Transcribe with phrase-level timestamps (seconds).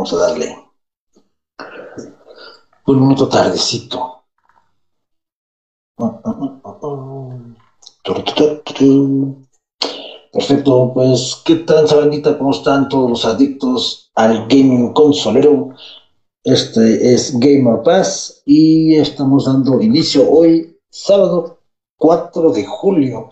[0.00, 0.56] vamos a darle
[2.86, 4.24] un minuto tardecito.
[10.32, 12.38] Perfecto, pues, ¿qué tal, sabandita?
[12.38, 15.74] ¿Cómo están todos los adictos al gaming consolero?
[16.44, 21.58] Este es Gamer Pass y estamos dando inicio hoy, sábado
[21.98, 23.28] 4 de julio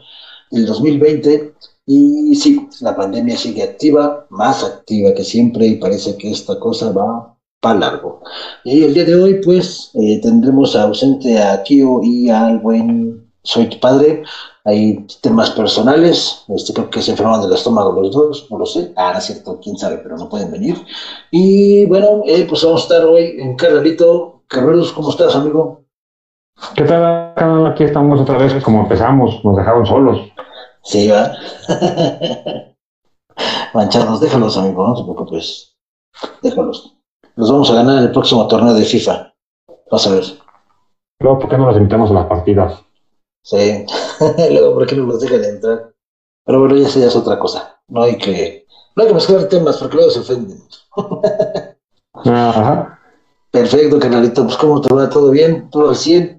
[0.51, 1.55] del 2020.
[1.91, 6.93] Y sí, la pandemia sigue activa, más activa que siempre, y parece que esta cosa
[6.93, 8.21] va para largo.
[8.63, 13.71] Y el día de hoy, pues, eh, tendremos ausente a Kio y al buen Soy
[13.71, 14.23] tu padre.
[14.67, 18.93] Hay temas personales, este, creo que se enferman del estómago los dos, no lo sé.
[18.95, 20.77] Ah, no es cierto, quién sabe, pero no pueden venir.
[21.31, 24.43] Y bueno, eh, pues vamos a estar hoy en Carrerito.
[24.47, 25.85] Carreros, ¿cómo estás, amigo?
[26.75, 27.67] ¿Qué tal?
[27.67, 30.21] Aquí estamos otra vez, como empezamos, nos dejaron solos.
[30.83, 31.33] Sí, va.
[33.75, 35.77] Manchados, déjalos, amigo, no te preocupes.
[36.43, 36.95] Déjalos.
[37.37, 39.33] Los vamos a ganar en el próximo torneo de FIFA.
[39.91, 40.25] Vas a ver.
[41.21, 42.83] Luego, ¿por qué no los invitamos a las partidas?
[43.43, 43.85] Sí.
[44.51, 45.95] Luego, ¿por qué no los dejan entrar?
[46.45, 47.81] Pero bueno, ya, ya es otra cosa.
[47.89, 50.59] No hay que, no hay que mezclar temas porque luego se ofenden.
[52.15, 52.99] Ajá.
[53.51, 54.45] Perfecto, canalito.
[54.45, 55.09] Pues, ¿cómo te va?
[55.09, 55.69] ¿Todo bien?
[55.71, 56.38] ¿Todo al 100?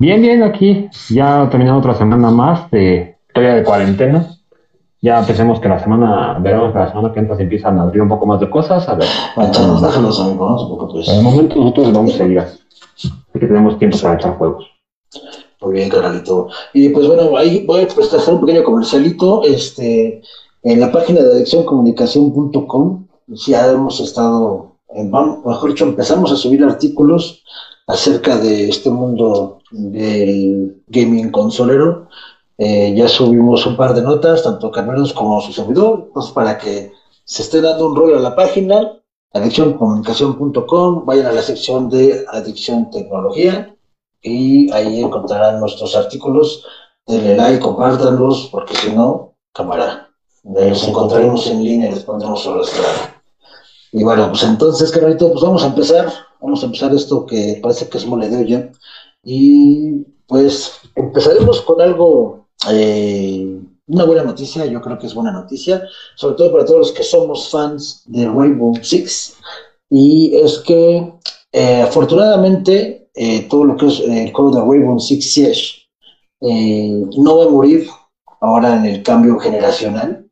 [0.00, 0.88] Bien, bien, aquí.
[1.10, 4.34] Ya terminando otra semana más de historia de cuarentena.
[5.02, 8.00] Ya pensemos que la semana, veremos que la semana que entra se empiezan a abrir
[8.00, 8.88] un poco más de cosas.
[8.88, 9.06] A ver.
[9.36, 11.08] Manchados, déjalos, amigo, no te preocupes.
[11.08, 12.58] En el momento nosotros vamos a seguir así.
[13.30, 14.64] Porque tenemos tiempo para echar juegos.
[15.60, 16.48] Muy bien, canalito.
[16.72, 19.42] Y pues bueno, ahí voy pues, a hacer un pequeño comercialito.
[19.44, 20.22] Este,
[20.62, 27.44] en la página de adiccioncomunicación.com ya hemos estado, en, mejor dicho, empezamos a subir artículos
[27.90, 32.08] acerca de este mundo del gaming consolero.
[32.58, 36.92] Eh, ya subimos un par de notas, tanto Carmeros como su servidor, pues para que
[37.24, 39.00] se esté dando un rol a la página,
[39.32, 43.74] adiccioncomunicación.com, vayan a la sección de adicción tecnología
[44.22, 46.64] y ahí encontrarán nuestros artículos.
[47.06, 50.10] Denle like, compártanlos, porque si no, cámara,
[50.44, 53.19] los encontraremos en línea y les pondremos sobre la
[53.92, 56.12] Y bueno, pues entonces, carnalito, pues vamos a empezar.
[56.40, 58.70] Vamos a empezar esto que parece que es moledeo ya.
[59.24, 65.82] Y pues empezaremos con algo, eh, una buena noticia, yo creo que es buena noticia,
[66.14, 69.36] sobre todo para todos los que somos fans de Rainbow Six.
[69.90, 71.12] Y es que
[71.52, 75.80] eh, afortunadamente eh, todo lo que es el juego de Rainbow Six Siege
[76.40, 77.88] eh, no va a morir
[78.40, 80.29] ahora en el cambio generacional.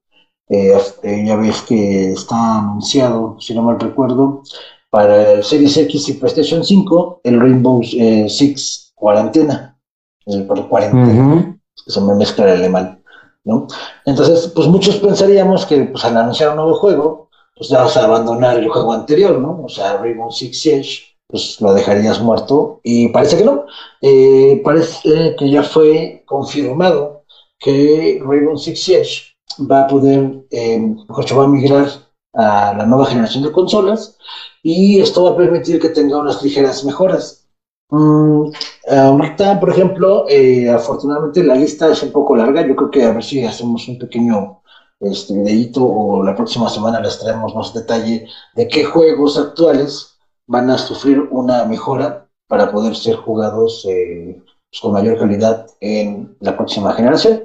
[0.51, 4.43] Eh, ya ves que está anunciado, si no mal recuerdo,
[4.91, 9.79] para el Series X y PlayStation 5 el Rainbow eh, Six cuarentena.
[10.25, 11.25] El por cuarentena.
[11.25, 11.59] Ujú.
[11.75, 13.03] Se me mezcla el alemán,
[13.45, 13.67] ¿no?
[14.05, 18.05] Entonces, pues muchos pensaríamos que pues, al anunciar un nuevo juego, pues ya vas a
[18.05, 19.63] abandonar el juego anterior, ¿no?
[19.65, 22.81] O sea, Rainbow Six Siege, pues lo dejarías muerto.
[22.83, 23.65] Y parece que no.
[24.01, 27.25] Eh, parece que ya fue confirmado
[27.59, 29.28] que Rainbow Six Siege
[29.71, 31.89] va a poder, eh, va a migrar
[32.35, 34.17] a la nueva generación de consolas
[34.63, 37.47] y esto va a permitir que tenga unas ligeras mejoras.
[37.91, 38.51] Mm,
[38.91, 42.67] ahorita, por ejemplo, eh, afortunadamente la lista es un poco larga.
[42.67, 44.61] Yo creo que a ver si hacemos un pequeño
[45.01, 50.71] este, videíto o la próxima semana les traemos más detalle de qué juegos actuales van
[50.71, 56.57] a sufrir una mejora para poder ser jugados eh, pues, con mayor calidad en la
[56.57, 57.45] próxima generación.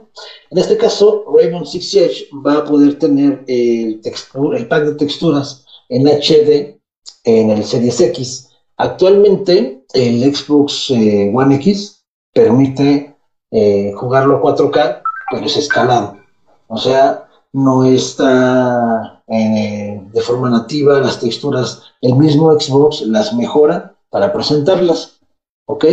[0.50, 4.96] En este caso, Rainbow Six Siege va a poder tener el, textura, el pack de
[4.96, 6.80] texturas en HD
[7.24, 8.50] en el Series X.
[8.78, 12.04] Actualmente, el Xbox eh, One X
[12.34, 13.16] permite
[13.52, 15.02] eh, jugarlo a 4K,
[15.32, 16.18] pero es escalado.
[16.68, 21.84] O sea, no está eh, de forma nativa las texturas.
[22.02, 25.20] El mismo Xbox las mejora para presentarlas.
[25.66, 25.86] ¿Ok?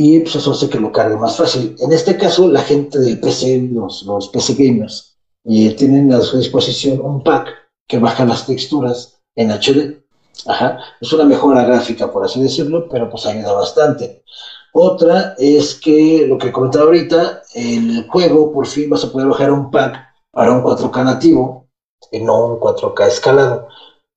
[0.00, 1.74] Y pues eso hace que lo cargue más fácil.
[1.80, 6.36] En este caso, la gente del PC, los, los PC gamers, eh, tienen a su
[6.38, 7.48] disposición un pack
[7.88, 10.00] que baja las texturas en HD.
[10.46, 10.78] Ajá.
[11.00, 14.22] Es una mejora gráfica, por así decirlo, pero pues ayuda bastante.
[14.72, 19.50] Otra es que lo que comentaba ahorita, el juego por fin vas a poder bajar
[19.50, 19.96] un pack
[20.30, 21.66] para un 4K nativo
[22.12, 23.66] y no un 4K escalado.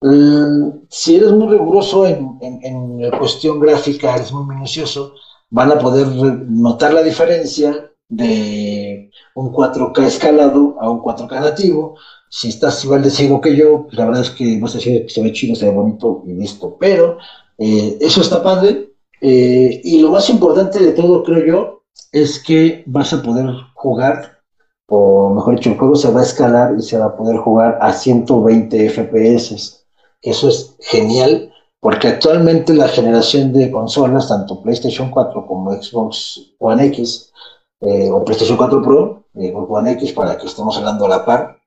[0.02, 5.16] Mm, si eres muy riguroso en, en, en cuestión gráfica, eres muy minucioso,
[5.52, 11.96] van a poder notar la diferencia de un 4K escalado a un 4K nativo.
[12.30, 15.06] Si estás igual de ciego que yo, pues la verdad es que vas a decir
[15.06, 16.78] que se ve chido, se ve bonito y listo.
[16.80, 17.18] Pero
[17.58, 18.94] eh, eso está padre.
[19.20, 24.40] Eh, y lo más importante de todo, creo yo, es que vas a poder jugar,
[24.88, 27.78] o mejor dicho, el juego se va a escalar y se va a poder jugar
[27.82, 29.86] a 120 FPS.
[30.22, 31.51] Eso es genial,
[31.82, 37.34] porque actualmente la generación de consolas, tanto PlayStation 4 como Xbox One X,
[37.82, 41.60] eh, o PlayStation 4 Pro, eh, One X, para que estemos hablando a la par,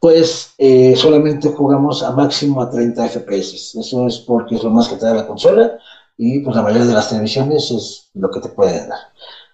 [0.00, 3.78] pues eh, solamente jugamos a máximo a 30 FPS.
[3.78, 5.78] Eso es porque es lo más que te da la consola
[6.18, 8.98] y pues la mayoría de las televisiones es lo que te pueden dar.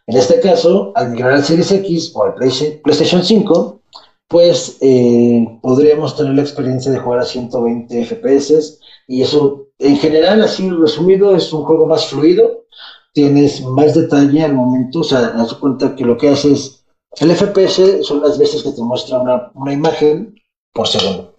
[0.07, 3.81] En este caso, al migrar al Series X o al PlayStation 5,
[4.29, 10.43] pues eh, podríamos tener la experiencia de jugar a 120 FPS y eso en general,
[10.43, 12.65] así resumido, es un juego más fluido,
[13.13, 16.85] tienes más detalle al momento, o sea, das cuenta que lo que haces,
[17.19, 20.35] el FPS son las veces que te muestra una, imagen
[20.73, 21.35] por segundo.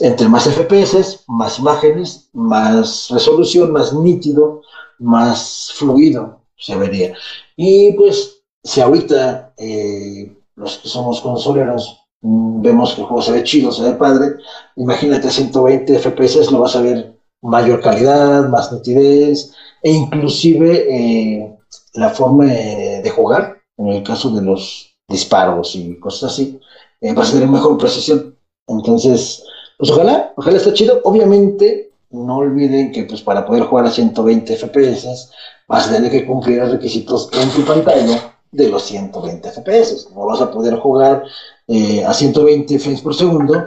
[0.00, 4.62] Entre más FPS, más imágenes, más resolución, más nítido,
[4.98, 7.14] más fluido se vería.
[7.56, 13.32] Y pues, si ahorita eh, los que somos consoleros mm, vemos que el juego se
[13.32, 14.36] ve chido, se ve padre,
[14.76, 19.52] imagínate 120 FPS, lo vas a ver mayor calidad, más nitidez,
[19.82, 21.56] e inclusive eh,
[21.94, 26.58] la forma de, jugar, en el caso de los disparos y cosas así,
[27.00, 28.36] eh, va a tener mejor precisión.
[28.66, 29.44] Entonces,
[29.78, 31.00] pues ojalá, ojalá esté chido.
[31.04, 35.30] Obviamente, no olviden que pues para poder jugar a 120 FPS
[35.68, 40.08] vas a tener que cumplir los requisitos en tu pantalla de los 120 FPS.
[40.14, 41.24] No vas a poder jugar
[41.68, 43.66] eh, a 120 frames por segundo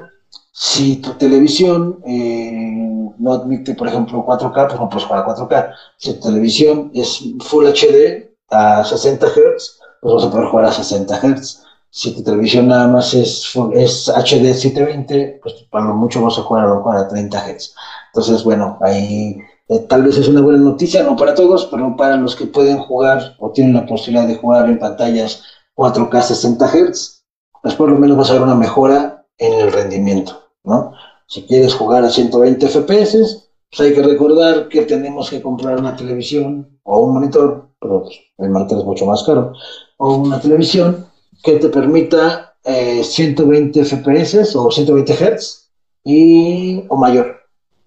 [0.51, 2.78] si tu televisión eh,
[3.17, 5.73] no admite, por ejemplo, 4K, pues no puedes jugar a 4K.
[5.97, 10.71] Si tu televisión es Full HD a 60 Hz, pues vas a poder jugar a
[10.71, 11.63] 60 Hz.
[11.91, 16.44] Si tu televisión nada más es, es HD 720, pues para lo mucho vas a
[16.44, 17.75] jugar a, a 30 Hz.
[18.13, 19.38] Entonces, bueno, ahí
[19.69, 22.79] eh, tal vez es una buena noticia, no para todos, pero para los que pueden
[22.79, 25.44] jugar o tienen la posibilidad de jugar en pantallas
[25.75, 27.23] 4K 60 Hz,
[27.61, 30.91] pues por lo menos vas a ver una mejora en el rendimiento, ¿no?
[31.29, 35.95] Si quieres jugar a 120 FPS, pues hay que recordar que tenemos que comprar una
[35.95, 39.53] televisión o un monitor, pero pues, el monitor es mucho más caro,
[39.97, 41.05] o una televisión
[41.43, 45.69] que te permita 120 eh, FPS o 120 Hz
[46.03, 47.35] y, o mayor,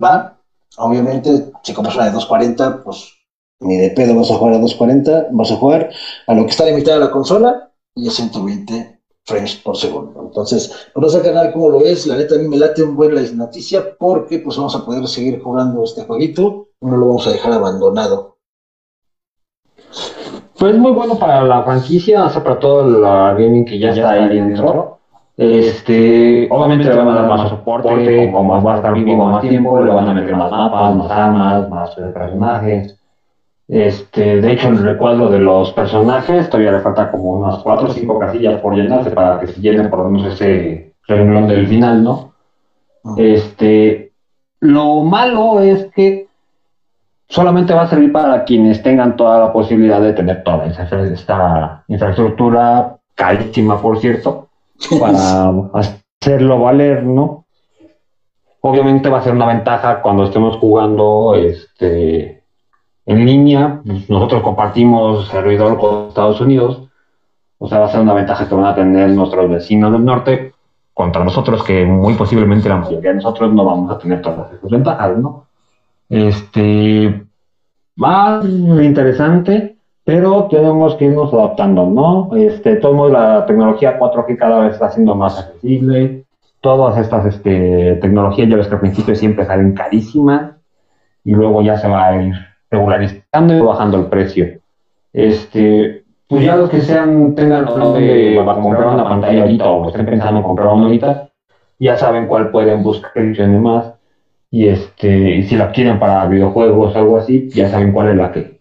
[0.02, 0.38] ¿va?
[0.76, 3.12] Obviamente, si compras una de 240, pues
[3.58, 5.90] ni de pedo vas a jugar a 240, vas a jugar
[6.28, 8.91] a lo que está limitada la consola y a 120
[9.24, 10.20] frames por segundo.
[10.20, 13.14] Entonces, pues no canal como lo ves, la neta a mí me late un buen
[13.14, 17.32] la noticia porque pues vamos a poder seguir jugando este jueguito, no lo vamos a
[17.32, 18.36] dejar abandonado.
[20.58, 24.12] Pues muy bueno para la franquicia, o sea, para todo la gaming que ya, está
[24.12, 24.98] ahí dentro.
[25.36, 29.82] Este, obviamente le van a dar más soporte, como va a estar vivo más tiempo,
[29.82, 33.01] le van a meter más mapas, más armas, más personajes.
[33.72, 37.90] Este, de hecho, el recuadro de los personajes todavía le falta como unas 4 o
[37.90, 42.04] 5 casillas por llenarse para que se llenen por lo menos ese renglón del final,
[42.04, 42.34] ¿no?
[43.16, 44.12] Este,
[44.60, 46.28] lo malo es que
[47.30, 51.84] solamente va a servir para quienes tengan toda la posibilidad de tener toda esa, esta
[51.88, 54.48] infraestructura carísima, por cierto,
[55.00, 57.46] para hacerlo valer, ¿no?
[58.60, 62.41] Obviamente va a ser una ventaja cuando estemos jugando este,
[63.06, 63.80] en línea.
[63.84, 66.88] Pues, nosotros compartimos servidor con Estados Unidos.
[67.58, 70.52] O sea, va a ser una ventaja que van a tener nuestros vecinos del norte
[70.94, 74.70] contra nosotros, que muy posiblemente la mayoría de nosotros no vamos a tener todas esas
[74.70, 75.46] ventajas, ¿no?
[76.08, 77.24] Este,
[77.96, 82.36] más interesante, pero tenemos que irnos adaptando, ¿no?
[82.36, 86.24] Este, todo la tecnología 4G cada vez está siendo más accesible.
[86.60, 90.52] Todas estas este, tecnologías, ya ves que al principio siempre salen carísimas
[91.24, 94.58] y luego ya se va a ir regularizando y bajando el precio.
[95.12, 100.38] Este, pues ya los que sean, tengan de comprar una pantalla ahorita o estén pensando
[100.38, 101.28] en comprar una ahorita,
[101.78, 103.92] ya saben cuál pueden buscar y demás
[104.50, 108.32] y este, si la quieren para videojuegos o algo así, ya saben cuál es la
[108.32, 108.60] que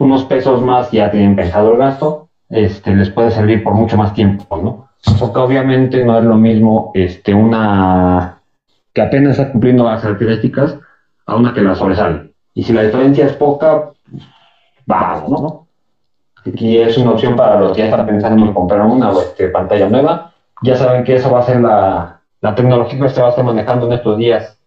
[0.00, 4.14] unos pesos más ya tienen pensado el gasto, este, les puede servir por mucho más
[4.14, 4.88] tiempo, ¿no?
[5.18, 8.40] Porque obviamente no es lo mismo este, una
[8.92, 10.78] que apenas está cumpliendo las características
[11.26, 12.29] a una que la sobresale.
[12.60, 13.90] Y si la diferencia es poca,
[14.84, 15.66] vamos, ¿no?
[16.46, 19.88] Aquí es una opción para los que ya están pensando en comprar una este, pantalla
[19.88, 20.34] nueva.
[20.62, 23.46] Ya saben que eso va a ser la, la tecnología que se va a estar
[23.46, 24.58] manejando en estos días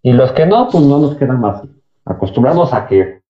[0.00, 1.60] y los que no, pues no nos queda más.
[2.06, 3.20] Acostumbramos a que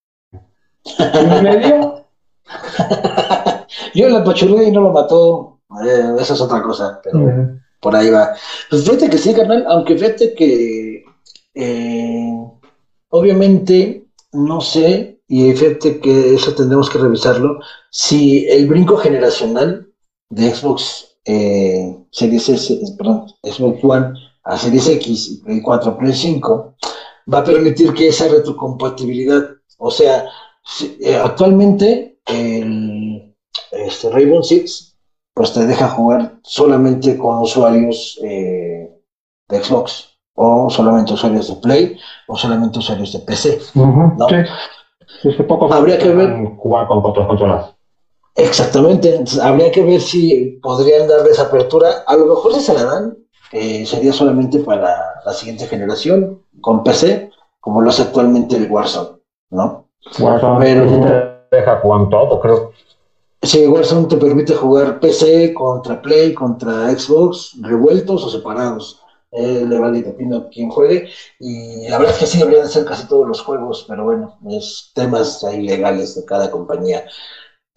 [0.97, 2.05] en medio.
[3.93, 5.59] Yo la apachurré y no lo mató.
[5.85, 8.37] Eh, esa es otra cosa, pero por ahí va.
[8.71, 11.03] Pues fíjate que sí, carnal, aunque fíjate que
[11.57, 12.48] eh,
[13.11, 17.61] obviamente no sé, y fíjate que eso tendremos que revisarlo,
[17.91, 19.89] si el brinco generacional
[20.31, 24.13] de Xbox eh, Series S, perdón, Xbox One
[24.45, 26.75] a Series X y Play 4, Play 5,
[27.33, 30.27] va a permitir que esa retrocompatibilidad, o sea,
[31.01, 33.35] eh, actualmente el
[33.73, 34.97] este, Rainbow Six
[35.35, 38.91] pues te deja jugar solamente con usuarios eh,
[39.49, 43.59] de Xbox o solamente usuarios de Play o solamente usuarios de PC.
[43.75, 44.29] ¿no?
[44.29, 45.31] Sí.
[45.71, 47.75] habría que ver jugar con otras consolas.
[48.37, 52.05] Exactamente, habría que ver si podrían darles apertura.
[52.07, 53.17] A lo mejor si se la dan,
[53.51, 59.19] eh, sería solamente para la siguiente generación con PC, como lo hace actualmente el Warzone,
[59.51, 59.89] ¿no?
[60.21, 61.01] Warzone Pero,
[61.51, 62.71] te deja jugar todo, creo.
[63.43, 69.03] Sí, Warzone te permite jugar PC contra Play, contra Xbox, revueltos o separados.
[69.31, 71.09] Eh, le vale pino quien juegue.
[71.39, 74.91] Y la verdad es que sí deberían ser casi todos los juegos, pero bueno, es
[74.95, 77.05] temas ahí legales de cada compañía.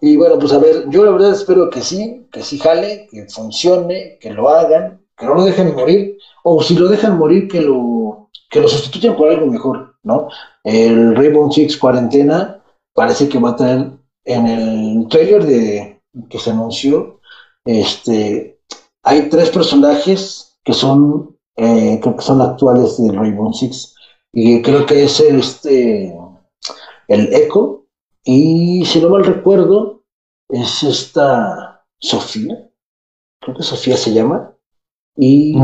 [0.00, 3.26] Y bueno, pues a ver, yo la verdad espero que sí, que sí jale, que
[3.28, 7.60] funcione, que lo hagan, que no lo dejen morir, o si lo dejan morir, que
[7.60, 10.28] lo, que lo sustituyan por algo mejor, ¿no?
[10.64, 12.62] El Rainbow Six Cuarentena
[12.94, 13.92] parece que va a traer
[14.24, 17.20] en el trailer de, que se anunció,
[17.64, 18.60] este,
[19.02, 23.94] hay tres personajes que son, eh, creo que son actuales del Rainbow Six,
[24.32, 26.16] y creo que es este,
[27.08, 27.86] el Echo,
[28.24, 30.04] y si no mal recuerdo,
[30.48, 32.70] es esta Sofía,
[33.40, 34.54] creo que Sofía se llama,
[35.16, 35.56] y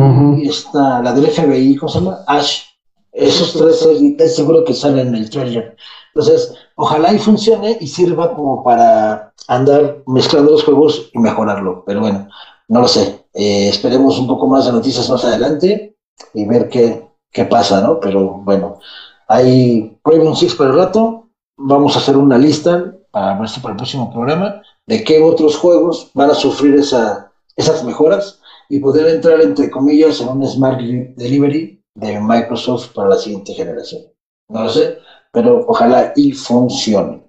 [0.47, 2.19] esta, la del FBI, ¿cómo se llama?
[2.27, 2.65] Ash.
[3.13, 3.83] Esos tres
[4.19, 5.77] es seguro que salen en el trailer.
[6.15, 11.83] Entonces, ojalá y funcione y sirva como para andar mezclando los juegos y mejorarlo.
[11.87, 12.29] Pero bueno,
[12.69, 13.25] no lo sé.
[13.41, 15.97] Eh, esperemos un poco más de noticias más adelante
[16.35, 18.01] y ver qué, qué pasa, ¿no?
[18.01, 18.81] Pero bueno,
[19.29, 24.11] hay Raven Six por el rato vamos a hacer una lista para para el próximo
[24.13, 29.71] programa de qué otros juegos van a sufrir esa, esas mejoras y poder entrar, entre
[29.71, 34.03] comillas, en un Smart Delivery de Microsoft para la siguiente generación.
[34.49, 34.99] No lo sé,
[35.33, 37.23] pero ojalá y funcione.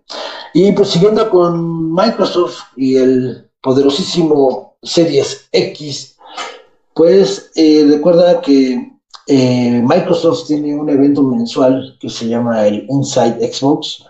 [0.53, 6.17] Y pues siguiendo con Microsoft y el poderosísimo Series X,
[6.93, 8.91] pues eh, recuerda que
[9.27, 14.03] eh, Microsoft tiene un evento mensual que se llama el Inside Xbox,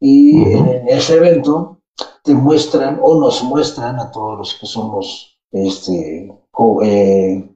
[0.00, 1.80] y en ese evento
[2.22, 6.32] te muestran o nos muestran a todos los que somos, este,
[6.82, 7.48] eh,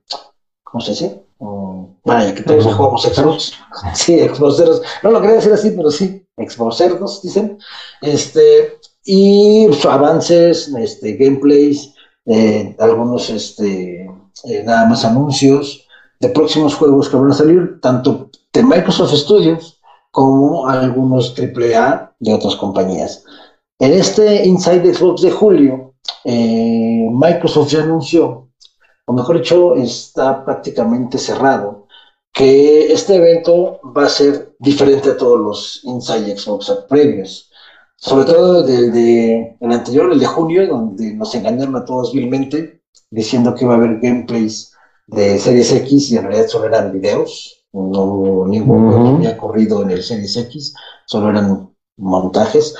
[0.65, 1.23] ¿cómo se dice?
[1.39, 3.53] Mm, vaya, que todos jugamos Xbox.
[3.95, 4.83] Sí, Xboxeros.
[5.03, 7.59] No lo quería decir así, pero sí, Xboxeros, dicen.
[8.03, 11.95] Este, y pues, avances, este, gameplays,
[12.33, 14.09] eh, algunos, este,
[14.45, 15.85] eh, nada más anuncios
[16.21, 19.81] de próximos juegos que van a salir, tanto de Microsoft Studios
[20.13, 23.25] como algunos AAA de otras compañías.
[23.81, 25.95] En este Inside Xbox de julio,
[26.25, 28.49] eh, Microsoft ya anunció,
[29.07, 31.89] o mejor dicho, está prácticamente cerrado,
[32.33, 37.50] que este evento va a ser diferente a todos los Inside Xbox previos.
[38.01, 42.83] Sobre todo del de, el anterior, el de junio, donde nos engañaron a todos vilmente,
[43.11, 44.73] diciendo que iba a haber gameplays
[45.07, 49.91] de Series X y en realidad solo eran videos no ningún juego había corrido en
[49.91, 50.75] el Series X,
[51.07, 52.75] solo eran montajes.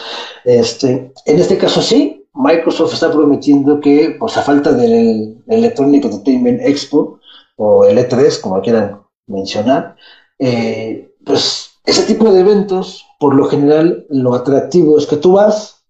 [0.45, 6.61] Este, en este caso sí, Microsoft está prometiendo que, pues a falta del Electronic Entertainment
[6.63, 7.21] Expo,
[7.57, 9.97] o el E3, como quieran mencionar,
[10.39, 15.83] eh, pues ese tipo de eventos, por lo general, lo atractivo es que tú vas,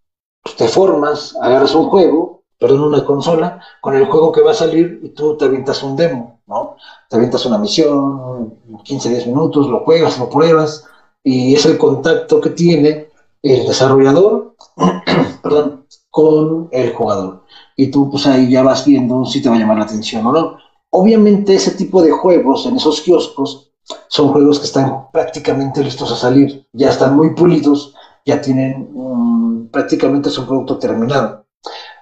[0.43, 4.55] pues, te formas, agarras un juego, perdón, una consola con el juego que va a
[4.55, 6.77] salir y tú te avientas un demo, ¿no?
[7.09, 8.55] Te avientas una misión,
[8.85, 10.85] 15, 10 minutos, lo juegas, lo pruebas
[11.25, 13.09] y es el contacto que tiene
[13.43, 14.55] el desarrollador,
[16.11, 17.45] con el jugador.
[17.77, 20.33] Y tú pues ahí ya vas viendo si te va a llamar la atención o
[20.33, 20.57] no.
[20.91, 23.70] Obviamente ese tipo de juegos en esos kioscos
[24.09, 27.95] son juegos que están prácticamente listos a salir, ya están muy pulidos,
[28.25, 31.47] ya tienen prácticamente su producto terminado.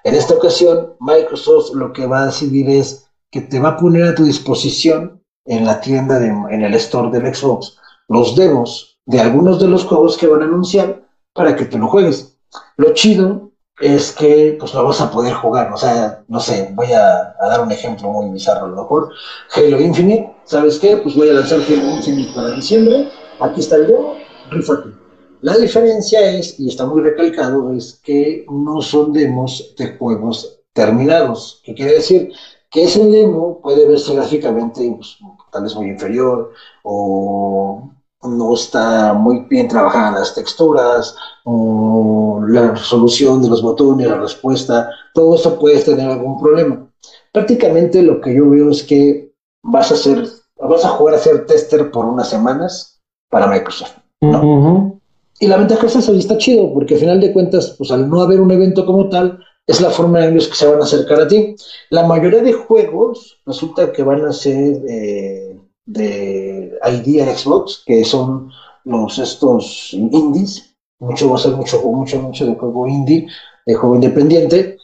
[0.04, 4.04] En esta ocasión, Microsoft lo que va a decidir es que te va a poner
[4.04, 7.78] a tu disposición en la tienda, de, en el store del Xbox,
[8.08, 11.02] los demos de algunos de los juegos que van a anunciar
[11.32, 12.38] para que te lo juegues.
[12.76, 16.92] Lo chido es que pues lo vas a poder jugar, o sea, no sé, voy
[16.92, 19.10] a, dar un ejemplo muy bizarro a lo mejor.
[19.54, 20.96] Halo Infinite, ¿sabes qué?
[20.96, 23.08] Pues voy a lanzar Halo Infinite para diciembre,
[23.40, 24.16] aquí está el demo,
[24.50, 24.98] rifate
[25.40, 31.60] la diferencia es, y está muy recalcado, es que no son demos de juegos terminados.
[31.64, 32.32] ¿Qué quiere decir?
[32.70, 35.16] Que ese demo puede verse gráficamente pues,
[35.52, 36.52] tal vez muy inferior
[36.82, 37.90] o
[38.22, 41.14] no está muy bien trabajadas las texturas
[41.44, 46.90] o la resolución de los botones, la respuesta, todo eso puede tener algún problema.
[47.32, 50.28] Prácticamente lo que yo veo es que vas a hacer
[50.68, 55.00] vas a jugar a ser tester por unas semanas para Microsoft, ¿no?
[55.40, 58.08] Y la ventaja es esa, y está chido, porque al final de cuentas, pues al
[58.08, 60.84] no haber un evento como tal, es la forma en la que se van a
[60.84, 61.54] acercar a ti.
[61.90, 68.50] La mayoría de juegos resulta que van a ser eh, de ID Xbox, que son
[68.84, 73.28] los estos indies, mucho va a ser mucho, mucho, mucho de juego indie,
[73.66, 74.78] de juego independiente,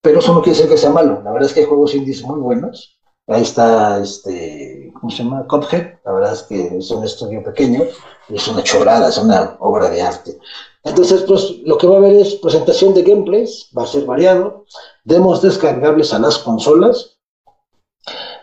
[0.00, 1.20] pero eso no quiere decir que sea malo.
[1.22, 2.98] La verdad es que hay juegos indies muy buenos.
[3.30, 5.46] Ahí está, este, ¿cómo se llama?
[5.48, 6.00] Cuphead.
[6.04, 7.84] La verdad es que es un estudio pequeño
[8.34, 10.38] es una chorrada, es una obra de arte.
[10.84, 14.64] Entonces, pues lo que va a haber es presentación de gameplays, va a ser variado,
[15.04, 17.18] demos descargables a las consolas.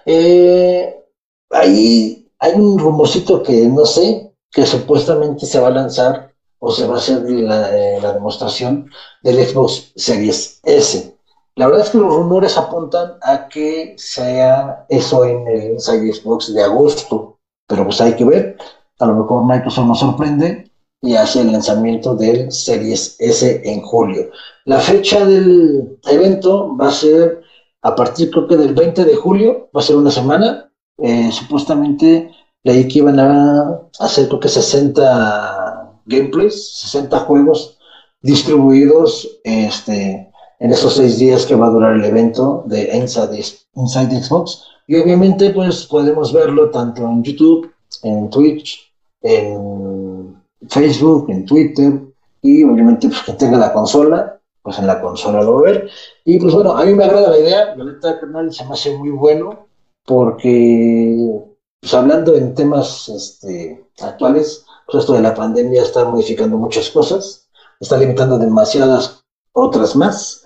[0.05, 1.03] Eh,
[1.49, 6.87] ahí hay un rumorcito que no sé, que supuestamente se va a lanzar o se
[6.87, 8.89] va a hacer la, eh, la demostración
[9.21, 11.16] del Xbox Series S.
[11.57, 16.53] La verdad es que los rumores apuntan a que sea eso en el Inside Xbox
[16.53, 18.57] de agosto, pero pues hay que ver.
[18.99, 20.71] A lo mejor Microsoft nos sorprende
[21.01, 24.29] y hace el lanzamiento del Series S en julio.
[24.65, 27.41] La fecha del evento va a ser
[27.81, 30.71] a partir creo que del 20 de julio, va a ser una semana.
[30.99, 32.31] Eh, supuestamente
[32.63, 37.79] leí que iban a hacer creo que 60 gameplays, 60 juegos
[38.21, 43.43] distribuidos este, en esos seis días que va a durar el evento de Inside,
[43.75, 44.63] Inside Xbox.
[44.87, 47.71] Y obviamente pues podemos verlo tanto en YouTube,
[48.03, 50.35] en Twitch, en
[50.69, 52.01] Facebook, en Twitter
[52.41, 55.89] y obviamente pues, que tenga la consola, pues en la consola lo va a ver.
[56.25, 58.97] Y pues bueno, a mí me agrada la idea, la neta canal se me hace
[58.97, 59.67] muy bueno
[60.05, 61.43] porque
[61.81, 67.47] pues hablando en temas este, actuales, pues esto de la pandemia está modificando muchas cosas,
[67.79, 69.16] está limitando demasiadas
[69.57, 70.45] otras más.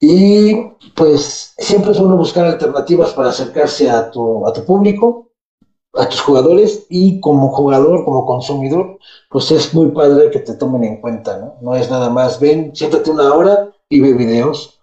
[0.00, 0.54] Y
[0.94, 5.30] pues siempre es bueno buscar alternativas para acercarse a tu, a tu público
[5.94, 8.98] a tus jugadores y como jugador, como consumidor,
[9.28, 11.56] pues es muy padre que te tomen en cuenta, ¿no?
[11.60, 14.78] No es nada más, ven, siéntate una hora y ve videos.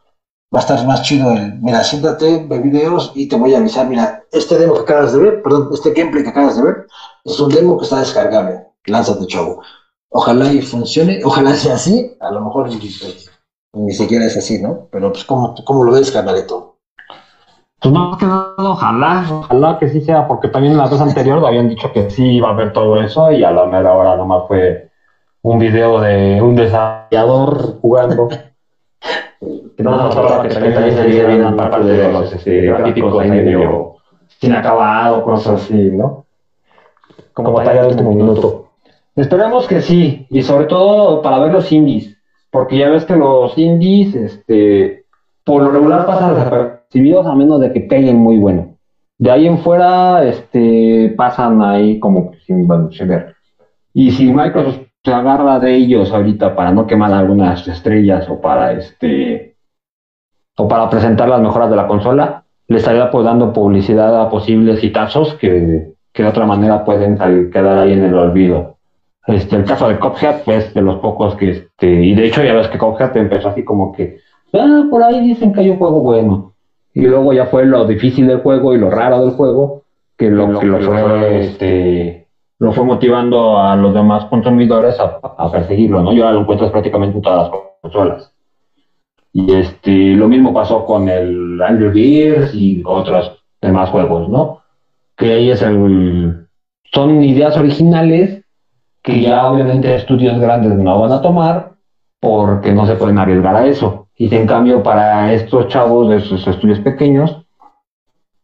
[0.53, 3.87] Va a estar más chido el, mira, siéntate, ve videos y te voy a avisar,
[3.87, 6.87] mira, este demo que acabas de ver, perdón, este gameplay que acabas de ver,
[7.25, 8.65] es un demo que está descargable.
[8.85, 9.61] Lánzate, chavo.
[10.09, 12.69] Ojalá y funcione, ojalá sea así, a lo mejor
[13.77, 14.87] ni, siquiera es así, ¿no?
[14.91, 16.77] Pero pues, ¿cómo, cómo lo ves, carnalito?
[17.79, 21.45] Pues más que nada, ojalá, ojalá que sí sea, porque también en la vez anterior
[21.45, 24.47] habían dicho que sí iba a haber todo eso y a la mera hora nomás
[24.47, 24.89] fue
[25.43, 28.29] un video de un desarrollador jugando.
[29.77, 33.97] no nos falta que también se bien parte de los este, gráficos ahí medio
[34.39, 36.25] sin acabado, cosas así, ¿no?
[37.33, 38.71] Como talla de último minuto.
[39.15, 42.16] Esperemos que sí, y sobre todo para ver los indies,
[42.57, 45.05] porque ya ves que los indies, este,
[45.43, 48.77] por lo regular pasan desapercibidos a menos de que peguen muy bueno.
[49.19, 53.35] De ahí en fuera, este, pasan ahí como sin, ver.
[53.93, 58.71] Y si Microsoft se agarra de ellos ahorita para no quemar algunas estrellas o para
[58.71, 59.55] este
[60.89, 65.93] presentar las mejoras de la consola, le estaría pues dando publicidad a posibles hitazos que,
[66.11, 67.19] que de otra manera pueden
[67.51, 68.76] quedar ahí en el olvido.
[69.27, 72.53] Este, el caso de Cophead, pues de los pocos que, este, y de hecho ya
[72.53, 74.19] ves que Cophead empezó así como que,
[74.53, 76.53] ah, por ahí dicen que hay un juego bueno
[76.93, 79.83] y luego ya fue lo difícil del juego y lo raro del juego
[80.17, 82.27] que lo, que lo fue este
[82.59, 86.11] lo fue motivando a los demás consumidores a, perseguirlo, ¿no?
[86.11, 88.33] Y ahora lo encuentras prácticamente en todas las consolas.
[89.31, 94.61] Y este, lo mismo pasó con el Angry Birds y otros demás juegos, ¿no?
[95.15, 96.47] Que ahí es el...
[96.91, 98.43] Son ideas originales
[99.07, 101.71] que ya obviamente estudios grandes no van a tomar
[102.19, 104.09] porque no se pueden arriesgar a eso.
[104.17, 107.41] Y en cambio para estos chavos de sus estudios pequeños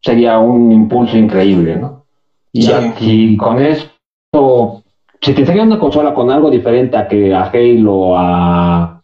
[0.01, 2.05] sería un impulso increíble, ¿no?
[2.53, 4.83] Y, con esto,
[5.19, 9.01] si te enseñan una consola con algo diferente a que a Halo, a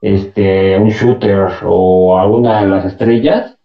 [0.00, 3.56] este, un shooter o alguna de las estrellas,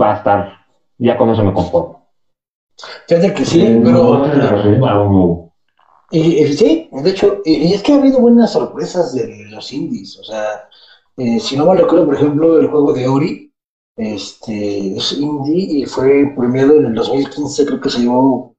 [0.00, 0.52] va a estar,
[0.98, 2.06] ya con eso me conformo.
[3.08, 5.43] Fíjate que sí, pero...
[6.18, 10.24] y, sí, de hecho, y, es que ha habido buenas sorpresas de los indies, o
[10.24, 10.68] sea,
[11.16, 13.52] eh, si no mal recuerdo, por ejemplo, el juego de Ori,
[13.96, 18.56] este, es indie y fue premiado en el 2015, creo que se llevó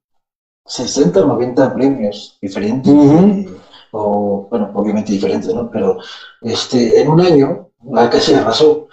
[0.65, 3.49] 60 o 90 premios diferentes, eh,
[3.91, 5.69] o bueno, obviamente diferentes, ¿no?
[5.69, 5.97] Pero
[6.41, 7.69] este, en un año,
[8.11, 8.87] casi arrasó.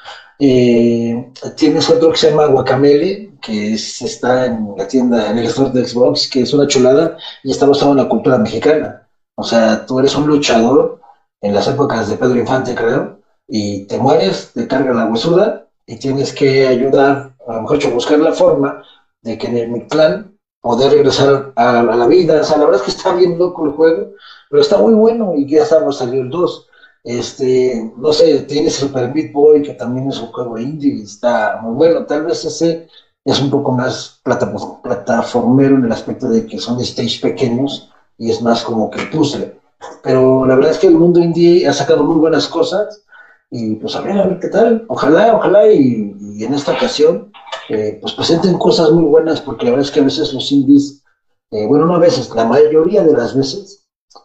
[0.44, 5.70] Eh, tienes otro que se llama Guacamele, que está en la tienda, en el store
[5.70, 9.08] de Xbox, que es una chulada y está basado en la cultura mexicana.
[9.36, 11.00] O sea, tú eres un luchador
[11.40, 15.96] en las épocas de Pedro Infante, creo, y te mueres, te carga la huesuda y
[16.00, 18.82] tienes que ayudar, a lo mejor, a buscar la forma
[19.22, 22.40] de que en el clan poder regresar a, la vida.
[22.40, 24.10] O sea, la verdad es que está bien loco el juego,
[24.50, 26.68] pero está muy bueno y ya estamos salió el 2.
[27.04, 31.58] Este, no sé, tiene Super Meat Boy, que también es un juego indie, y está
[31.62, 32.06] muy bueno.
[32.06, 32.88] Tal vez ese
[33.24, 38.42] es un poco más plataformero en el aspecto de que son stage pequeños y es
[38.42, 39.56] más como que puzzle.
[40.02, 43.02] Pero la verdad es que el mundo indie ha sacado muy buenas cosas
[43.50, 44.84] y pues a ver, a ver qué tal.
[44.88, 47.32] Ojalá, ojalá y, en esta ocasión
[47.68, 51.02] eh, pues presenten cosas muy buenas porque la verdad es que a veces los indies,
[51.50, 53.81] eh, bueno, no a veces, la mayoría de las veces,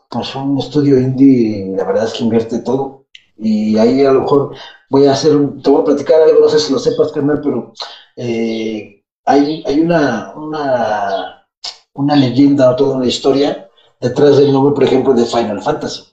[0.10, 3.06] pues un estudio indie la verdad es que invierte todo
[3.38, 4.56] y ahí a lo mejor
[4.90, 7.74] voy a hacer, te voy a platicar algo, no sé si lo sepas, carnal, pero
[8.16, 11.48] eh, hay, hay una, una,
[11.94, 13.70] una leyenda o toda una historia
[14.00, 16.04] detrás del nombre, por ejemplo, de Final Fantasy.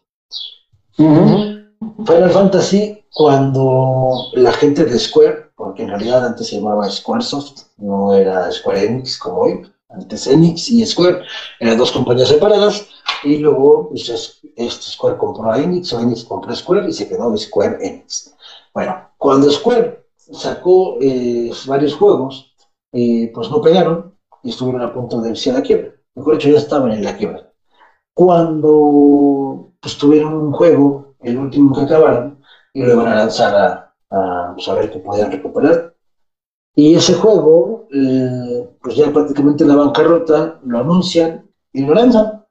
[0.97, 8.13] Final Fantasy, cuando la gente de Square, porque en realidad antes se llamaba Squaresoft, no
[8.13, 9.63] era Square Enix como hoy,
[9.97, 11.23] antes Enix y Square,
[11.61, 12.87] eran dos compañías separadas,
[13.23, 17.37] y luego pues, Square compró a Enix, o Enix compró a Square y se quedó
[17.37, 18.35] Square Enix.
[18.73, 22.55] Bueno, cuando Square sacó eh, varios juegos,
[22.93, 25.95] eh, pues no pegaron y estuvieron a punto de irse a la quiebra.
[26.15, 27.51] Mejor dicho, ya estaban en la quiebra.
[28.13, 32.41] Cuando pues, tuvieron un juego, el último que acabaron,
[32.73, 35.94] y lo iban a lanzar a, a pues, ver qué podían recuperar.
[36.77, 42.45] Y ese juego, eh, pues ya prácticamente en la bancarrota, lo anuncian y lo lanzan.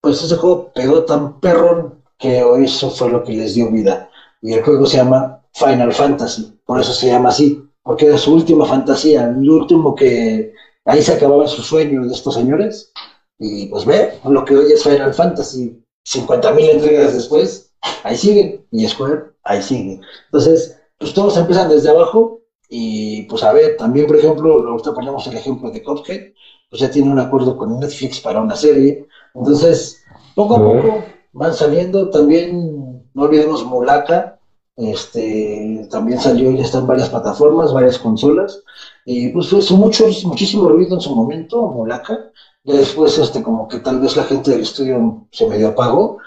[0.00, 4.10] Pues ese juego pegó tan perrón que eso fue lo que les dio vida.
[4.42, 8.34] Y el juego se llama Final Fantasy, por eso se llama así, porque era su
[8.34, 10.52] última fantasía, el último que
[10.84, 12.92] ahí se acababa su sueño de estos señores.
[13.38, 17.72] Y pues ve, lo que hoy es Final Fantasy, 50.000 entregas después,
[18.02, 20.00] ahí siguen, y Square, ahí sigue.
[20.26, 22.39] Entonces, pues todos empiezan desde abajo,
[22.70, 26.32] y pues a ver, también por ejemplo, ahorita ponemos el ejemplo de Cuphead,
[26.70, 29.06] pues ya tiene un acuerdo con Netflix para una serie.
[29.34, 30.04] Entonces,
[30.36, 32.10] poco a poco van saliendo.
[32.10, 34.38] También, no olvidemos Mulaka,
[34.76, 38.62] este, también salió, ya está en varias plataformas, varias consolas,
[39.04, 42.30] y pues fue mucho, muchísimo ruido en su momento, Mulaka,
[42.64, 46.18] ya después este, como que tal vez la gente del estudio se medio apagó,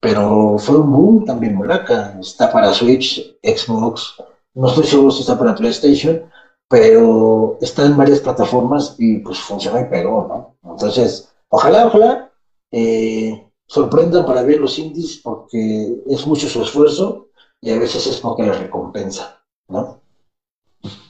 [0.00, 4.16] pero fue un boom también Mulaka, está para Switch, Xbox,
[4.54, 6.30] no estoy seguro si está para PlayStation,
[6.68, 10.70] pero está en varias plataformas y pues funciona y pegó, ¿no?
[10.72, 12.32] Entonces, ojalá, ojalá
[12.70, 17.28] eh, sorprendan para ver los indies porque es mucho su esfuerzo
[17.60, 20.00] y a veces es porque la recompensa, ¿no?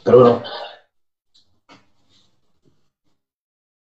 [0.05, 0.43] Pero bueno.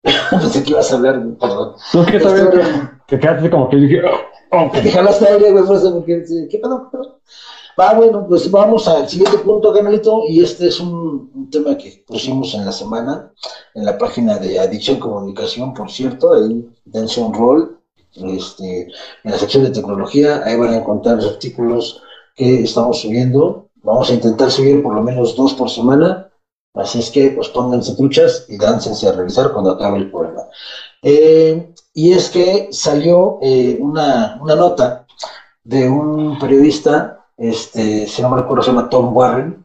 [0.31, 1.75] Pensé que ibas a hablar, perdón.
[1.95, 2.61] No, es que también que,
[3.07, 6.91] que quedaste como que dije, oh, oh que dejaste aire, güey, porque, ¿qué pedo?
[7.79, 12.55] Va, bueno, pues vamos al siguiente punto, Canalito, y este es un, tema que pusimos
[12.55, 13.33] en la semana
[13.75, 17.81] en la página de Adicción Comunicación, por cierto, ahí dense un rol,
[18.15, 18.83] este,
[19.25, 22.03] en la sección de tecnología, ahí van a encontrar los artículos
[22.37, 26.31] que estamos subiendo, vamos a intentar subir por lo menos dos por semana,
[26.75, 30.43] así es que pues pónganse truchas y dáncense a revisar cuando acabe el programa.
[31.03, 35.07] Eh, y es que salió eh, una, una nota
[35.65, 39.65] de un periodista este, si no me recuerdo, se llama Tom Warren,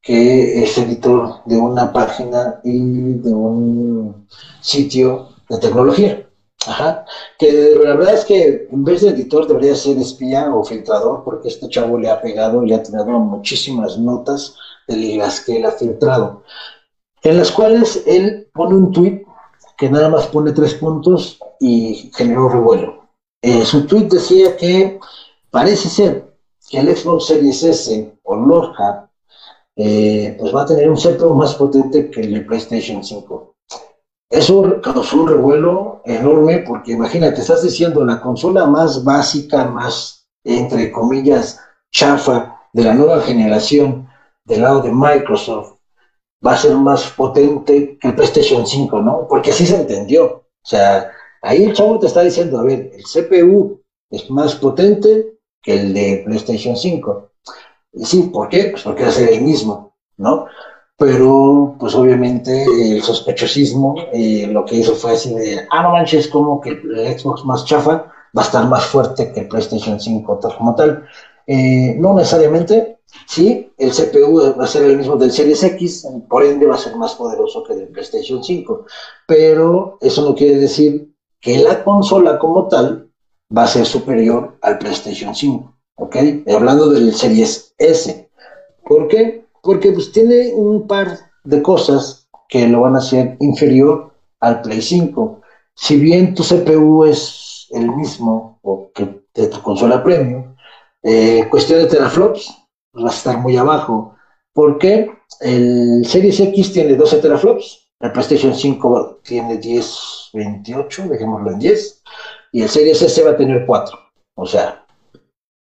[0.00, 4.28] que es editor de una página y de un
[4.60, 6.24] sitio de tecnología.
[6.68, 7.04] Ajá.
[7.36, 11.48] Que la verdad es que en vez de editor debería ser espía o filtrador, porque
[11.48, 14.54] este chavo le ha pegado y le ha tirado muchísimas notas
[14.86, 16.44] de las que él ha filtrado,
[17.22, 19.24] en las cuales él pone un tweet
[19.76, 23.08] que nada más pone tres puntos y generó revuelo.
[23.42, 25.00] Eh, su tweet decía que
[25.50, 26.35] parece ser
[26.72, 29.10] el Xbox Series S o Lorca
[29.76, 33.54] eh, pues va a tener un CPU más potente que el PlayStation 5.
[34.30, 40.90] Eso causó un revuelo enorme porque imagínate, estás diciendo la consola más básica, más, entre
[40.90, 41.60] comillas,
[41.92, 44.08] chafa de la nueva generación
[44.44, 45.76] del lado de Microsoft
[46.44, 49.26] va a ser más potente que el PlayStation 5, ¿no?
[49.28, 50.24] Porque así se entendió.
[50.24, 51.10] O sea,
[51.42, 55.35] ahí el chavo te está diciendo, a ver, el CPU es más potente
[55.66, 57.30] que el de PlayStation 5.
[57.94, 58.68] Y sí, ¿por qué?
[58.70, 60.46] Pues porque es el mismo, ¿no?
[60.96, 66.28] Pero, pues obviamente, el sospechosismo eh, lo que hizo fue así de, ah, no manches,
[66.28, 70.38] como que el Xbox más chafa va a estar más fuerte que el PlayStation 5,
[70.38, 71.04] tal como tal.
[71.48, 76.44] Eh, no necesariamente, sí, el CPU va a ser el mismo del Series X, por
[76.44, 78.86] ende va a ser más poderoso que el PlayStation 5,
[79.26, 83.05] pero eso no quiere decir que la consola como tal
[83.54, 86.16] va a ser superior al PlayStation 5, ¿ok?
[86.54, 88.28] Hablando del Series S.
[88.84, 89.44] ¿Por qué?
[89.62, 94.82] Porque pues tiene un par de cosas que lo van a hacer inferior al Play
[94.82, 95.40] 5.
[95.74, 100.54] Si bien tu CPU es el mismo o que de tu consola premium,
[101.02, 102.54] eh, cuestión de teraflops,
[102.92, 104.14] pues va a estar muy abajo.
[104.52, 111.58] Porque el Series X tiene 12 teraflops, el PlayStation 5 tiene 10, 28, dejémoslo en
[111.58, 112.02] 10,
[112.52, 113.98] y el Series S va a tener 4.
[114.36, 114.84] O sea,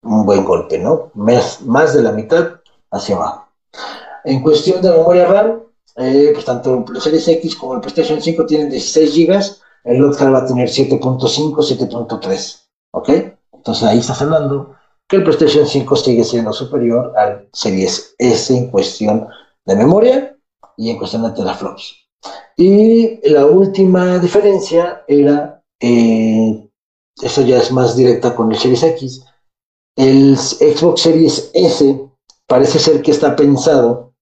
[0.03, 1.11] un buen golpe, ¿no?
[1.15, 3.49] Más, más de la mitad hacia abajo.
[4.25, 5.63] En cuestión de memoria RAM,
[5.97, 9.41] eh, pues tanto el Series X como el PlayStation 5 tienen 16 GB,
[9.85, 12.61] el Logitech va a tener 7.5, 7.3,
[12.93, 13.09] ¿ok?
[13.53, 14.75] Entonces ahí estás hablando
[15.07, 19.29] que el PlayStation 5 sigue siendo superior al Series S en cuestión
[19.67, 20.37] de memoria
[20.77, 21.95] y en cuestión de teraflops.
[22.57, 26.64] Y la última diferencia era, eh,
[27.23, 29.25] eso ya es más directa con el Series X,
[29.97, 32.09] el Xbox Series S
[32.47, 34.13] parece ser que está pensado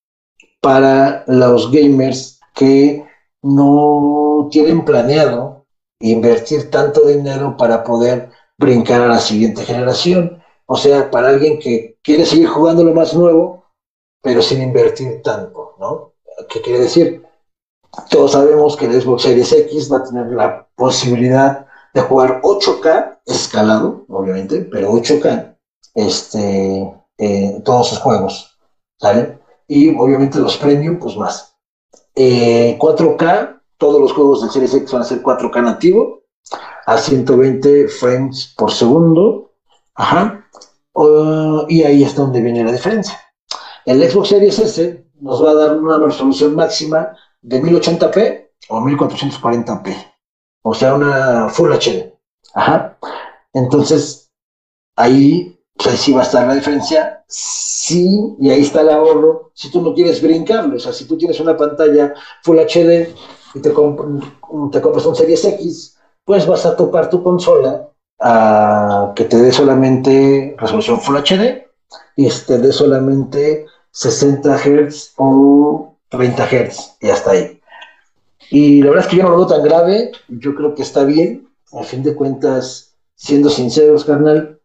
[0.60, 3.04] para los gamers que
[3.42, 5.66] no tienen planeado
[6.00, 10.42] invertir tanto dinero para poder brincar a la siguiente generación.
[10.66, 13.64] O sea, para alguien que quiere seguir jugando lo más nuevo,
[14.22, 16.12] pero sin invertir tanto, ¿no?
[16.48, 17.26] ¿Qué quiere decir?
[18.10, 23.20] Todos sabemos que el Xbox Series X va a tener la posibilidad de jugar 8K
[23.26, 25.56] escalado, obviamente, pero 8K,
[25.94, 28.58] este, eh, todos sus juegos,
[28.98, 29.42] ¿sale?
[29.72, 31.56] y obviamente los premium, pues más.
[32.14, 36.24] 4K, eh, todos los juegos del Series X van a ser 4K nativo,
[36.84, 39.52] a 120 frames por segundo.
[39.94, 40.46] Ajá.
[41.68, 43.18] y ahí es donde viene la diferencia.
[43.86, 50.11] El Xbox Series S nos va a dar una resolución máxima de 1080p o 1440p.
[50.62, 52.12] O sea, una Full HD.
[52.54, 52.98] Ajá.
[53.52, 54.30] Entonces,
[54.96, 59.50] ahí, pues ahí sí va a estar la diferencia sí, y ahí está el ahorro,
[59.54, 63.08] si tú no quieres brincarlo, o sea, si tú tienes una pantalla Full HD
[63.54, 67.88] y te, te compras un Series X, pues vas a topar tu consola
[68.20, 71.66] a que te dé solamente resolución Full HD
[72.16, 77.61] y te dé solamente 60 Hz o 30 Hz y hasta ahí.
[78.54, 81.04] Y la verdad es que yo no lo veo tan grave, yo creo que está
[81.04, 84.60] bien, a fin de cuentas, siendo sinceros, carnal,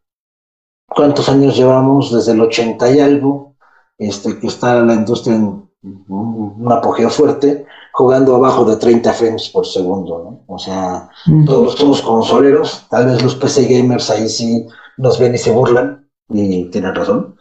[0.90, 3.56] cuántos años llevamos desde el 80 y algo,
[3.98, 5.70] este, que está la industria en
[6.10, 10.54] un apogeo fuerte, jugando abajo de 30 frames por segundo, ¿no?
[10.54, 11.10] O sea,
[11.46, 16.10] todos somos consoleros, tal vez los PC gamers ahí sí nos ven y se burlan,
[16.28, 17.38] y tienen razón,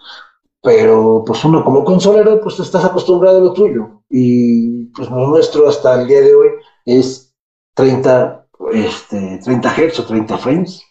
[0.66, 5.68] pero pues uno como consolero, pues estás acostumbrado a lo tuyo, y pues lo nuestro
[5.68, 6.48] hasta el día de hoy
[6.84, 7.32] es
[7.76, 10.82] 30, este, 30 Hz o 30 frames,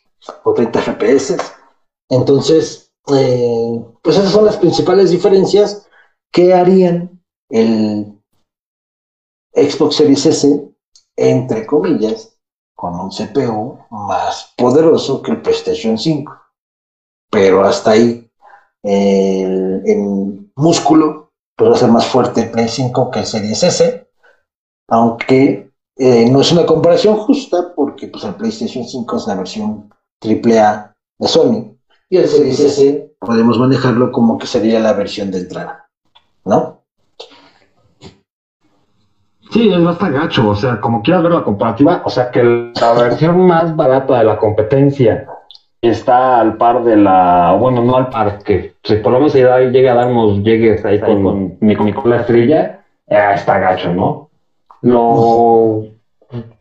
[0.45, 1.37] o 30 FPS,
[2.09, 5.85] entonces, eh, pues esas son las principales diferencias
[6.31, 8.17] que harían el
[9.53, 10.73] Xbox Series S,
[11.17, 12.39] entre comillas,
[12.77, 16.31] con un CPU más poderoso que el PlayStation 5.
[17.29, 18.24] Pero hasta ahí,
[18.85, 24.07] el, músculo, pues va a ser más fuerte el Play 5 que el Series S,
[24.89, 29.89] aunque eh, no es una comparación justa porque pues, el PlayStation 5 es la versión
[30.21, 31.77] AAA de Sony
[32.09, 35.89] y el Series S podemos manejarlo como que sería la versión de entrada,
[36.45, 36.83] ¿no?
[39.51, 42.93] Sí, es bastante gacho, o sea, como quieras ver la comparativa, o sea que la
[42.93, 45.27] versión más barata de la competencia
[45.87, 49.91] está al par de la, bueno, no al par, que si por lo menos llega
[49.91, 54.29] a darnos llegues ahí con, mi, con la estrella, está gacho, ¿no?
[54.81, 55.85] Lo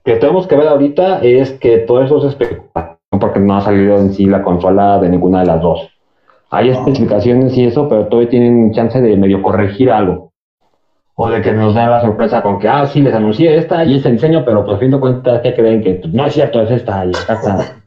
[0.04, 3.98] que tenemos que ver ahorita es que todo eso es espectacular porque no ha salido
[3.98, 5.90] en sí la consola de ninguna de las dos.
[6.50, 10.32] Hay especificaciones y eso, pero todavía tienen chance de medio corregir algo.
[11.16, 13.96] O de que nos den la sorpresa con que, ah, sí, les anuncié esta y
[13.96, 17.04] este diseño, pero por fin de cuentas que creen que no es cierto, es esta
[17.04, 17.40] y esta.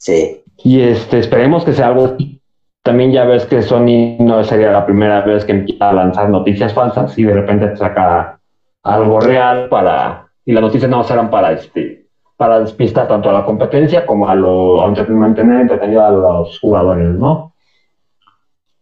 [0.00, 0.44] Sí.
[0.58, 2.40] Y este, esperemos que sea algo así.
[2.82, 6.72] También ya ves que Sony no sería la primera vez que empieza a lanzar noticias
[6.72, 8.38] falsas y de repente te saca
[8.82, 10.26] algo real para...
[10.44, 14.34] Y las noticias no serán para este para despistar tanto a la competencia como a,
[14.36, 14.76] lo,
[15.08, 17.52] mantener entretenido a los jugadores, ¿no?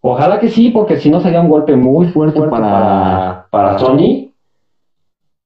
[0.02, 4.30] Ojalá que sí, porque si no sería un golpe muy fuerte, para, para Sony.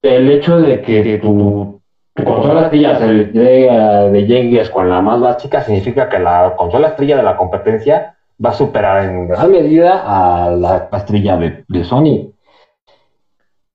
[0.02, 1.79] El hecho de que tu,
[2.14, 7.36] consola estrella de llegues con la más básica significa que la consola estrella de la
[7.36, 12.32] competencia va a superar en gran medida a la estrella de, de Sony.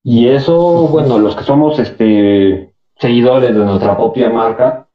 [0.03, 4.87] Y eso, bueno, los que somos este seguidores de nuestra propia marca.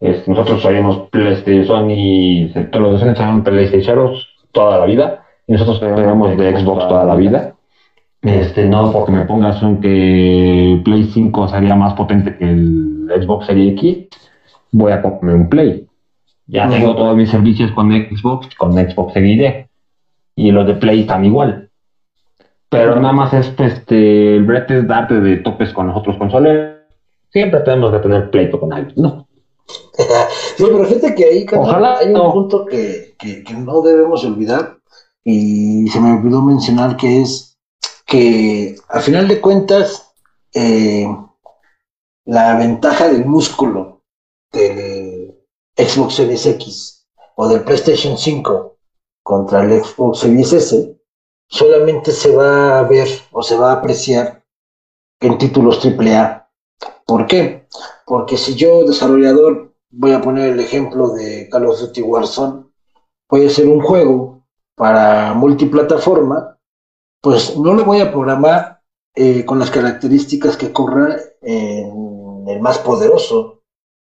[0.00, 4.12] nosotros sabemos PlayStation y todos los son PlayStation
[4.52, 7.54] toda la vida y nosotros sabemos de Xbox toda la vida.
[8.22, 13.46] Este, no porque me pongas un que Play 5 sería más potente que el Xbox
[13.46, 14.08] Series X,
[14.72, 15.86] voy a comprarme un Play.
[16.46, 19.66] Ya tengo todos mis servicios con Xbox, con Xbox Series
[20.34, 21.68] Y los de Play están igual.
[22.70, 26.76] Pero nada más es este, el brete es darte de topes con los otros consoles.
[27.30, 29.26] Siempre tenemos que tener pleito con alguien, ¿no?
[30.56, 34.78] sí, pero fíjate que ahí hay un punto que, que, que no debemos olvidar
[35.24, 37.47] y se me olvidó mencionar que es
[38.08, 40.14] que a final de cuentas
[40.54, 41.06] eh,
[42.24, 44.02] la ventaja del músculo
[44.50, 45.38] del
[45.76, 48.78] Xbox Series X o del PlayStation 5
[49.22, 50.96] contra el Xbox Series S
[51.50, 54.42] solamente se va a ver o se va a apreciar
[55.20, 56.50] en títulos AAA.
[57.06, 57.68] ¿Por qué?
[58.06, 62.64] Porque si yo, desarrollador, voy a poner el ejemplo de Call of Duty Warzone,
[63.28, 66.57] voy a hacer un juego para multiplataforma,
[67.20, 68.80] pues no lo voy a programar
[69.14, 73.62] eh, con las características que corra en el más poderoso,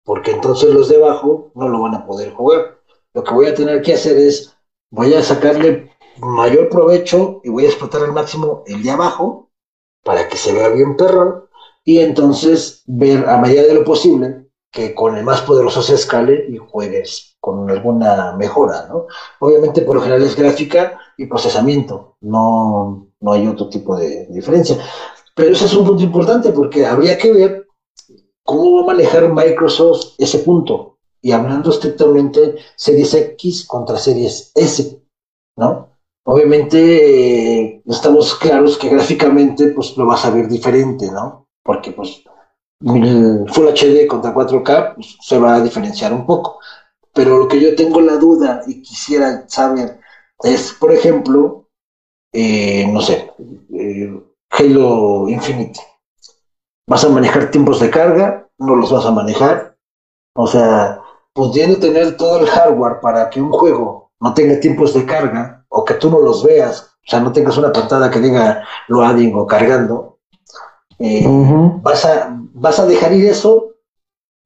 [0.05, 2.81] porque entonces los de abajo no lo van a poder jugar.
[3.15, 4.55] Lo que voy a tener que hacer es,
[4.91, 9.51] voy a sacarle mayor provecho y voy a explotar al máximo el de abajo
[10.05, 11.45] para que se vea bien perrón
[11.85, 16.47] y entonces ver a medida de lo posible que con el más poderoso se escale
[16.49, 19.07] y juegues con alguna mejora, ¿no?
[19.41, 24.79] Obviamente por lo general es gráfica y procesamiento, no, no hay otro tipo de diferencia.
[25.35, 27.67] Pero ese es un punto importante porque habría que ver
[28.45, 30.99] cómo va a manejar Microsoft ese punto.
[31.21, 35.03] Y hablando estrictamente Series X contra Series S,
[35.57, 35.89] ¿no?
[36.25, 36.79] Obviamente
[37.61, 41.47] eh, estamos claros que gráficamente pues lo vas a ver diferente, ¿no?
[41.65, 42.23] Porque pues
[42.81, 46.59] Full HD contra 4K pues, se va a diferenciar un poco.
[47.13, 50.01] Pero lo que yo tengo la duda y quisiera saber
[50.43, 51.69] es, por ejemplo,
[52.33, 53.33] eh, no sé,
[53.75, 55.81] eh, Halo Infinite.
[56.87, 58.49] ¿Vas a manejar tiempos de carga?
[58.59, 59.77] ¿No los vas a manejar?
[60.35, 65.05] O sea, pudiendo tener todo el hardware para que un juego no tenga tiempos de
[65.05, 68.65] carga o que tú no los veas, o sea, no tengas una pantalla que diga
[68.89, 70.19] loading o cargando,
[70.99, 71.25] eh,
[71.83, 73.75] vas, a, vas a dejar ir eso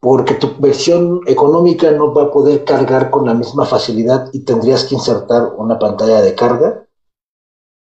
[0.00, 4.84] porque tu versión económica no va a poder cargar con la misma facilidad y tendrías
[4.84, 6.86] que insertar una pantalla de carga.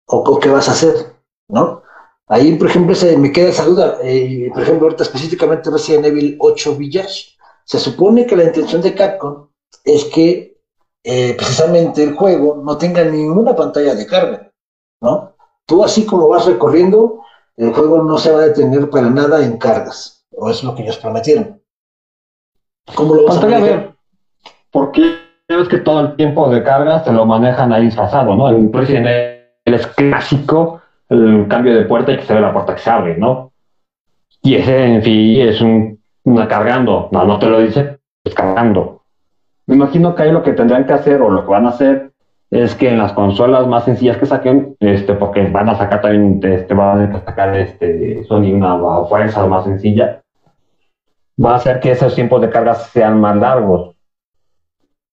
[0.07, 1.15] ¿O qué vas a hacer?
[1.49, 1.83] ¿No?
[2.27, 3.99] Ahí, por ejemplo, se me queda esa duda.
[4.03, 7.37] Eh, por ejemplo, ahorita específicamente Resident Evil 8 Village.
[7.65, 9.49] Se supone que la intención de Capcom
[9.85, 10.61] es que
[11.05, 14.53] eh, precisamente el juego no tenga ninguna pantalla de carga,
[15.01, 15.35] ¿no?
[15.67, 17.21] Tú así como vas recorriendo,
[17.57, 20.83] el juego no se va a detener para nada en cargas, o es lo que
[20.83, 21.61] ellos prometieron.
[22.95, 23.91] ¿Cómo lo vas a ver?
[24.71, 28.49] Porque es que todo el tiempo de carga se lo manejan ahí disfrazado, ¿no?
[28.49, 29.07] El Resident
[29.65, 33.17] es clásico, el cambio de puerta y que se ve la puerta que se abre,
[33.17, 33.53] ¿no?
[34.43, 39.03] Y ese en fin es un, una cargando, no, no te lo dice, es cargando.
[39.67, 42.10] Me imagino que ahí lo que tendrán que hacer o lo que van a hacer
[42.51, 46.41] es que en las consolas más sencillas que saquen, este, porque van a sacar también,
[46.43, 50.23] este, van a sacar este, Sony una fuerza más sencilla,
[51.43, 53.95] va a hacer que esos tiempos de carga sean más largos.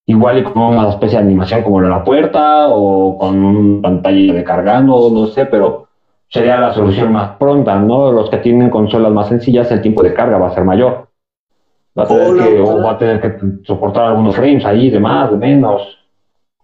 [0.08, 4.44] Igual y con una especie de animación como la puerta o con un pantalla de
[4.44, 5.88] cargando, no sé, pero
[6.30, 8.12] sería la solución más pronta, ¿no?
[8.12, 11.10] Los que tienen consolas más sencillas, el tiempo de carga va a ser mayor.
[11.98, 15.30] Va a tener, que, o va a tener que soportar algunos frames ahí, de más,
[15.32, 15.97] de menos.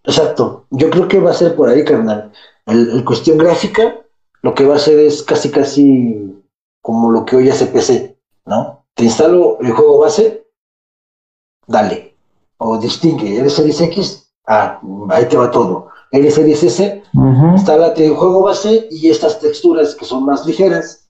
[0.03, 0.65] Exacto.
[0.69, 2.31] Yo creo que va a ser por ahí, carnal.
[2.65, 4.01] El, cuestión gráfica,
[4.41, 6.43] lo que va a hacer es casi, casi
[6.81, 8.85] como lo que hoy hace PC, ¿no?
[8.93, 10.45] Te instalo el juego base,
[11.67, 12.15] dale.
[12.57, 15.89] O distingue, eres Series X, ah, ahí te va todo.
[16.11, 21.07] Eres Series S, instálate el juego base y estas texturas que son más ligeras,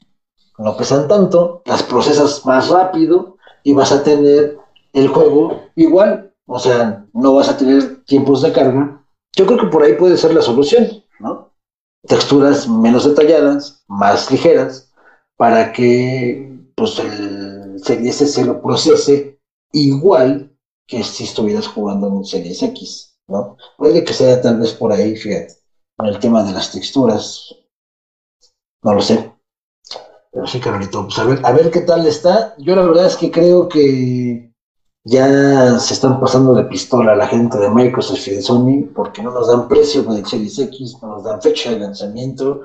[0.57, 4.57] no pesan tanto, las procesas más rápido y vas a tener
[4.93, 9.03] el juego igual o sea, no vas a tener tiempos de carga.
[9.35, 11.53] Yo creo que por ahí puede ser la solución, ¿no?
[12.07, 14.91] Texturas menos detalladas, más ligeras,
[15.37, 19.39] para que pues, el Series S lo procese
[19.71, 20.55] igual
[20.87, 23.57] que si estuvieras jugando en un Series X, ¿no?
[23.77, 25.53] Puede que sea tal vez por ahí, fíjate,
[25.97, 27.55] con el tema de las texturas.
[28.83, 29.31] No lo sé.
[30.31, 32.55] Pero sí, Carolito, pues a ver, a ver qué tal está.
[32.57, 34.52] Yo la verdad es que creo que
[35.03, 39.31] ya se están pasando de pistola la gente de Microsoft y de Sony porque no
[39.31, 42.61] nos dan precio con el Series X, no nos dan fecha de lanzamiento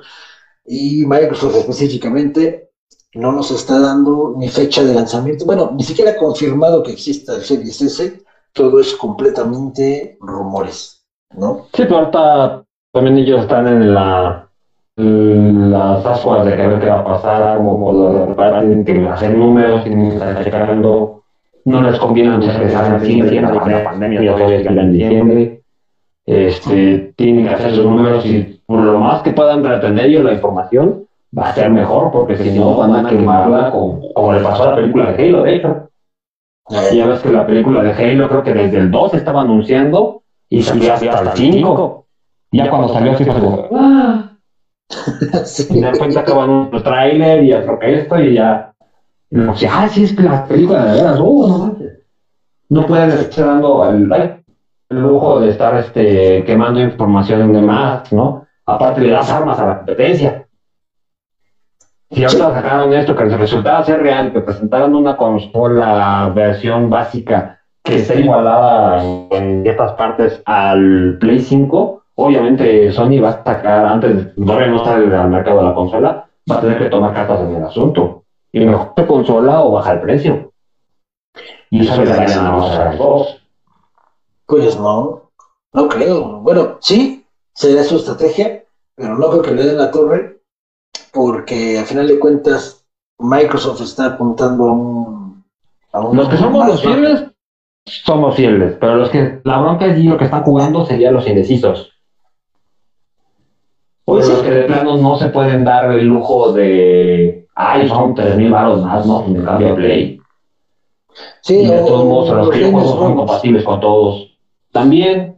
[0.65, 2.69] y Microsoft específicamente
[3.15, 7.41] no nos está dando ni fecha de lanzamiento, bueno, ni siquiera confirmado que exista el
[7.41, 8.21] Series S,
[8.53, 11.03] todo es completamente rumores,
[11.35, 11.65] ¿no?
[11.73, 12.63] Sí, pero ahorita
[12.93, 14.49] también ellos están en la
[14.99, 20.15] las ascuas de que va a pasar, como lo tienen que hacer números, tienen que
[20.15, 21.18] estar checando,
[21.69, 25.61] no les conviene muchas veces hacer cine, la pandemia todavía está en diciembre,
[26.25, 30.33] este, tienen que hacer sus números y por lo más que puedan retener ellos la
[30.33, 31.05] información,
[31.37, 34.69] va a ser mejor, porque si no van a quemarla como, como le pasó a
[34.71, 35.89] la película de Halo, de hecho.
[36.93, 40.61] Ya ves que la película de Halo creo que desde el 2 estaba anunciando y
[40.61, 42.05] salió hasta el 5.
[42.51, 44.29] Ya cuando salió así fue como, ¡ah!
[45.69, 48.68] Y después acaban los trailer y otro que esto y ya.
[49.31, 51.77] Y luego, ah, sí, es que la película de veras, uh, no
[52.69, 58.45] No pueden estar dando el, el, lujo de estar este, quemando información de más, ¿no?
[58.65, 60.45] Aparte le das armas a la competencia.
[62.11, 67.97] Si ahorita sacaron esto que resultaba ser real, que presentaron una consola versión básica que
[67.97, 74.43] está igualada en ciertas partes al Play 5, obviamente Sony va a sacar, antes de
[74.45, 77.63] no estar al mercado de la consola, va a tener que tomar cartas en el
[77.63, 78.23] asunto.
[78.51, 80.51] Y mejor consola o baja el precio.
[81.69, 83.41] Y eso le daría a dos.
[84.45, 85.31] Pues no,
[85.73, 86.39] no creo.
[86.39, 88.63] Bueno, sí, sería su estrategia,
[88.95, 90.41] pero no creo que le den la torre,
[91.13, 92.85] porque al final de cuentas
[93.19, 95.43] Microsoft está apuntando a un...
[95.91, 97.25] A un los que somos los fieles,
[97.85, 101.91] somos fieles, pero los que la bronca es lo que están jugando serían los indecisos.
[104.09, 108.49] Pues los que de plano no se pueden dar el lujo de, ay, son 3.000
[108.49, 109.21] baros más, ¿no?
[109.27, 110.19] Me cambio Play.
[111.41, 114.35] Sí, y de todos modos, los que son compatibles con todos.
[114.71, 115.35] También,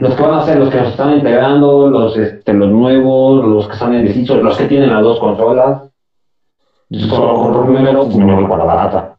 [0.00, 3.66] los que van a ser los que nos están integrando, los, este, los nuevos, los
[3.66, 5.82] que están indecisos, los que tienen las dos consolas,
[6.90, 9.16] solo con un número, me voy con la barata.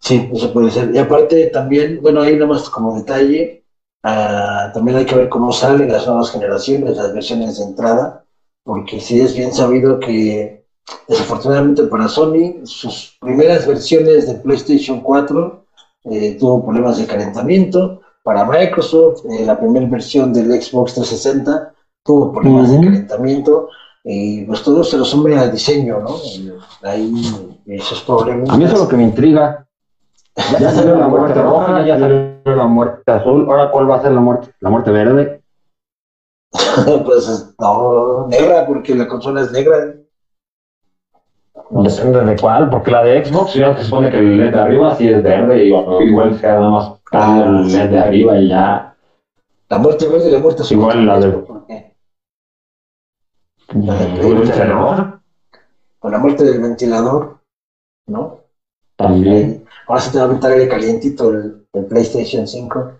[0.00, 0.94] Sí, eso puede ser.
[0.94, 3.57] Y aparte también, bueno, ahí nada más como detalle,
[4.02, 8.24] Ah, también hay que ver cómo salen las nuevas generaciones, las versiones de entrada,
[8.62, 10.64] porque sí es bien sabido que
[11.06, 15.64] desafortunadamente para Sony, sus primeras versiones de PlayStation 4
[16.04, 18.00] eh, tuvo problemas de calentamiento.
[18.22, 21.72] Para Microsoft, eh, la primera versión del Xbox 360
[22.04, 23.68] tuvo problemas de calentamiento.
[24.04, 26.16] Y pues todo se lo sumé al diseño, ¿no?
[26.82, 27.12] Ahí
[27.66, 28.48] esos problemas.
[28.48, 29.67] A mí eso es lo que me intriga.
[30.60, 33.46] Ya salió la muerte roja, ya salió la muerte azul.
[33.48, 34.48] Ahora, ¿cuál va a ser la muerte?
[34.60, 35.40] ¿La muerte verde?
[37.04, 39.94] pues no, negra, porque la consola es negra.
[41.70, 44.94] Depende de cuál, porque la de Xbox ya se supone que el LED de arriba
[44.94, 48.94] sí es verde y igual se nada más el LED de arriba y ya.
[49.68, 50.78] La muerte verde y la muerte azul.
[50.78, 51.30] Igual la de.
[51.30, 51.92] ¿Por qué?
[53.74, 55.20] La
[55.98, 57.38] Con la muerte del ventilador,
[58.06, 58.38] ¿no?
[58.98, 59.64] También.
[59.86, 62.92] Ahora se te va a meter aire calientito el, PlayStation 5.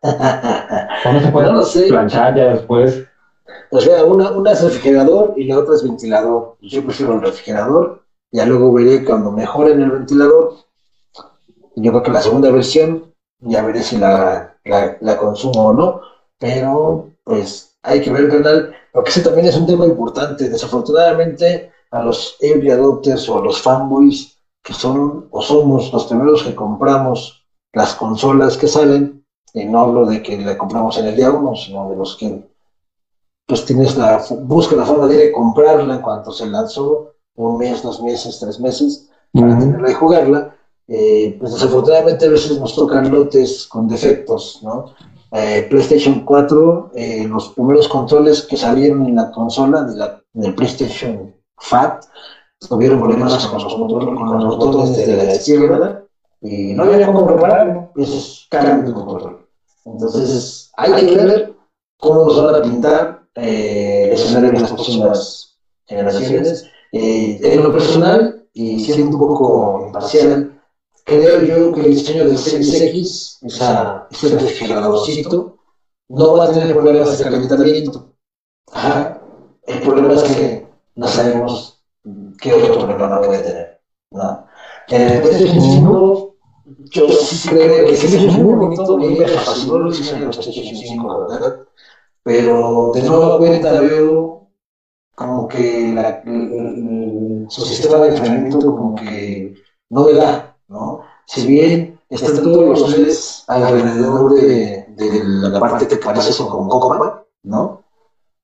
[0.00, 3.04] ¿Cómo se puede no planchar ya después?
[3.70, 6.56] O sea, una, una es refrigerador y la otra es ventilador.
[6.62, 8.02] Yo prefiero el refrigerador.
[8.32, 10.54] Ya luego veré cuando mejoren el ventilador.
[11.76, 16.00] Yo creo que la segunda versión ya veré si la, la, consumo o no.
[16.38, 18.74] Pero, pues, hay que ver, canal.
[18.92, 20.48] Porque ese también es un tema importante.
[20.48, 24.33] Desafortunadamente, a los early adopters o a los fanboys
[24.64, 30.06] que son o somos los primeros que compramos las consolas que salen, y no hablo
[30.06, 32.42] de que la compramos en el día uno, sino de los que
[33.46, 38.02] pues tienes la, busca la forma de comprarla en cuanto se lanzó, un mes, dos
[38.02, 40.56] meses, tres meses, para tenerla y jugarla.
[40.86, 44.94] Eh, pues desafortunadamente a veces nos tocan lotes con defectos, ¿no?
[45.32, 50.54] Eh, PlayStation 4, eh, los primeros controles que salieron en la consola de la, del
[50.54, 52.04] PlayStation FAT,
[52.68, 56.04] tuvieron problemas con los, botones de la izquierda
[56.40, 57.90] y no había cómo prepararlo.
[57.96, 59.46] Esos cambios de control.
[59.84, 61.54] Entonces, hay que ver
[61.98, 65.56] cómo nos van a pintar eh, el escenario de las próximas
[65.86, 66.64] generaciones.
[66.92, 70.62] Eh, en lo personal, y siendo un poco imparcial,
[71.04, 75.58] creo yo que el diseño del Series X, esa, ese refrigeradorcito,
[76.08, 78.14] no va a tener problemas de calentamiento.
[79.66, 81.73] El problema es que no sabemos
[82.40, 83.80] ¿qué otro problema puede tener?
[84.10, 84.46] ¿no?
[84.88, 86.34] Eh, PlayStation 5,
[86.90, 90.36] yo sí creo que sí es muy bonito, y me fascinó el diseño de los
[90.38, 91.58] PlayStation 5, ¿verdad?
[92.22, 94.48] Pero de nueva cuenta veo
[95.14, 96.22] como que la,
[97.48, 99.54] su sistema de entrenamiento como que
[99.90, 101.00] no le da, ¿no?
[101.26, 107.24] Si bien están todos los LEDs alrededor de, de la parte que parece como copa,
[107.44, 107.84] ¿no?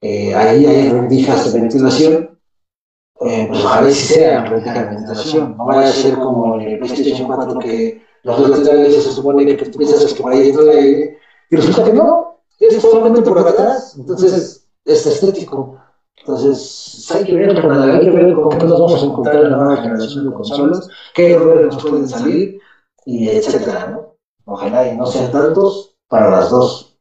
[0.01, 2.39] Eh, ahí hay rendijas de ventilación,
[3.21, 7.59] eh, pues ojalá sí sea rendijas de no vaya a ser como el PlayStation 4
[7.59, 11.85] que los dos laterales se supone que tú piensas que por ahí entra y resulta
[11.85, 15.79] que no, es solamente por atrás, entonces es estético.
[16.18, 19.83] Entonces, hay que ver, hay que ver con nos vamos a encontrar en la nueva
[19.83, 22.61] generación de consolas, qué errores nos pueden salir,
[23.07, 24.16] y etcétera, ¿no?
[24.45, 26.99] Ojalá y no sean tantos para las dos.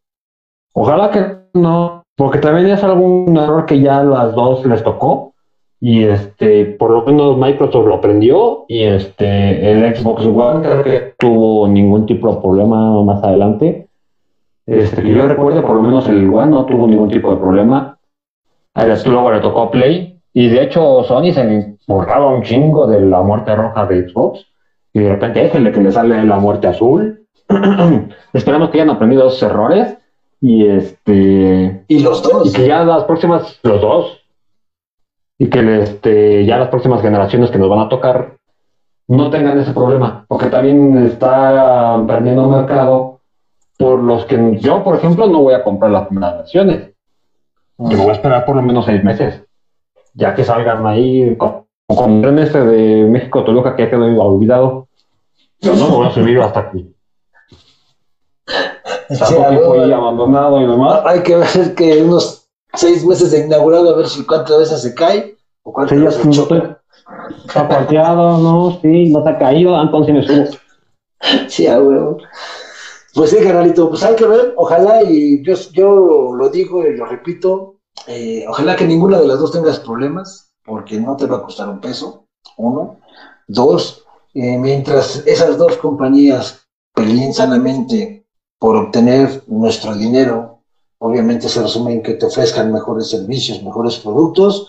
[0.73, 5.28] Ojalá que no, porque también es algún error que ya a las dos les tocó
[5.81, 11.13] y este, por lo menos Microsoft lo aprendió y este, el Xbox One creo que
[11.17, 13.87] tuvo ningún tipo de problema más adelante.
[14.65, 17.97] Este, que yo recuerdo, por lo menos el One no tuvo ningún tipo de problema.
[19.05, 23.55] Luego le tocó Play y de hecho Sony se borraba un chingo de la muerte
[23.55, 24.45] roja de Xbox
[24.93, 27.25] y de repente es el que le sale la muerte azul.
[28.33, 29.97] Esperamos que hayan aprendido esos errores
[30.41, 34.18] y este y los dos y que ya las próximas los dos
[35.39, 38.33] y que este, ya las próximas generaciones que nos van a tocar
[39.07, 43.21] no tengan ese problema, porque también está perdiendo mercado
[43.77, 46.89] por los que yo, por ejemplo, no voy a comprar las primeras versiones.
[47.77, 49.41] Yo voy a esperar por lo menos seis meses,
[50.13, 54.89] ya que salgan ahí con, con este de México Toluca que ya quedó olvidado.
[55.61, 56.93] Yo no me voy a subir hasta aquí.
[59.07, 61.01] Tanto tiempo ahí abandonado y demás.
[61.05, 62.38] Hay que ver que unos
[62.79, 66.29] seis meses de inaugurado a ver si cuántas veces se cae o cuántas Sí, veces
[66.29, 66.81] choca.
[67.45, 70.57] Está parqueado, no, sí, no se ha caído, entonces me subo.
[71.47, 72.17] Sí, a huevo.
[73.13, 77.05] Pues sí, carnalito, pues hay que ver, ojalá, y yo, yo lo digo y lo
[77.05, 77.75] repito,
[78.07, 81.67] eh, ojalá que ninguna de las dos tengas problemas, porque no te va a costar
[81.69, 82.27] un peso,
[82.57, 82.99] uno.
[83.47, 84.05] Dos,
[84.35, 88.25] eh, mientras esas dos compañías peleen sanamente
[88.59, 90.58] por obtener nuestro dinero,
[90.99, 94.67] obviamente se resume en que te ofrezcan mejores servicios, mejores productos,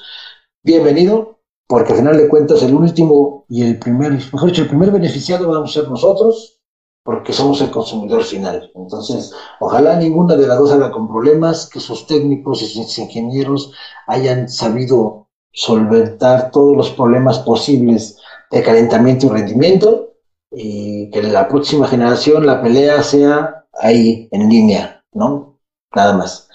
[0.62, 4.90] bienvenido, porque al final de cuentas el último y el primer, mejor dicho, el primer
[4.90, 6.60] beneficiado vamos a ser nosotros,
[7.04, 8.70] porque somos el consumidor final.
[8.74, 13.72] Entonces, ojalá ninguna de las dos haga con problemas, que sus técnicos y sus ingenieros
[14.06, 18.18] hayan sabido solventar todos los problemas posibles
[18.50, 20.14] de calentamiento y rendimiento,
[20.52, 25.49] y que la próxima generación la pelea sea ahí en línea, ¿no?
[25.94, 26.48] Nada más.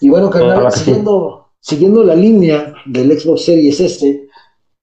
[0.00, 0.80] Y bueno, carnal, sí.
[0.80, 4.28] siguiendo, siguiendo la línea del Xbox Series S,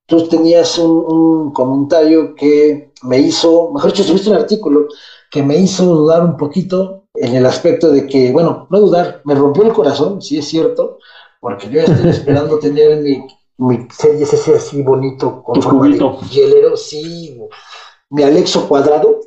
[0.05, 4.87] tú tenías un, un comentario que me hizo, mejor dicho, subiste un artículo
[5.29, 9.35] que me hizo dudar un poquito en el aspecto de que, bueno, no dudar, me
[9.35, 10.97] rompió el corazón, sí es cierto,
[11.39, 13.21] porque yo estoy esperando tener mi,
[13.57, 15.99] mi Series S así bonito, con Tu forma de
[16.31, 17.37] hielero, sí,
[18.09, 19.19] mi Alexo cuadrado,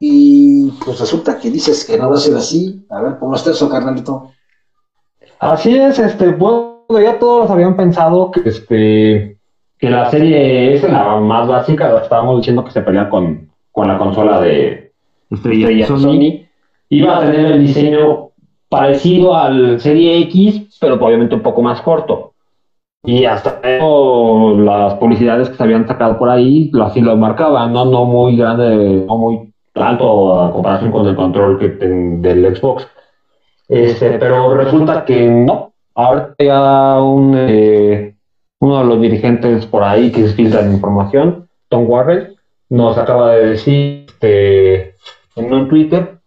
[0.00, 2.84] y pues resulta que dices que no va a ser así.
[2.90, 4.32] A ver, ¿cómo está eso, carnalito?
[5.40, 9.38] Así es, este, bueno, ya todos habían pensado que este
[9.78, 13.96] que la serie es la más básica, estábamos diciendo que se pelea con, con la
[13.96, 14.92] consola de
[15.30, 16.46] estrella Sony,
[16.88, 18.30] iba a tener el diseño
[18.68, 22.32] parecido al Serie X, pero obviamente un poco más corto.
[23.04, 27.84] Y hasta eso, las publicidades que se habían sacado por ahí, así lo marcaban, ¿no?
[27.84, 29.47] No muy grande, no muy
[29.82, 32.86] alto a comparación con el control que del Xbox.
[33.68, 35.72] Este, pero resulta que no.
[35.94, 38.14] Ahora ya un, eh,
[38.60, 42.34] uno de los dirigentes por ahí que filtran información, Tom Warren,
[42.70, 44.94] nos acaba de decir este,
[45.36, 46.18] en un Twitter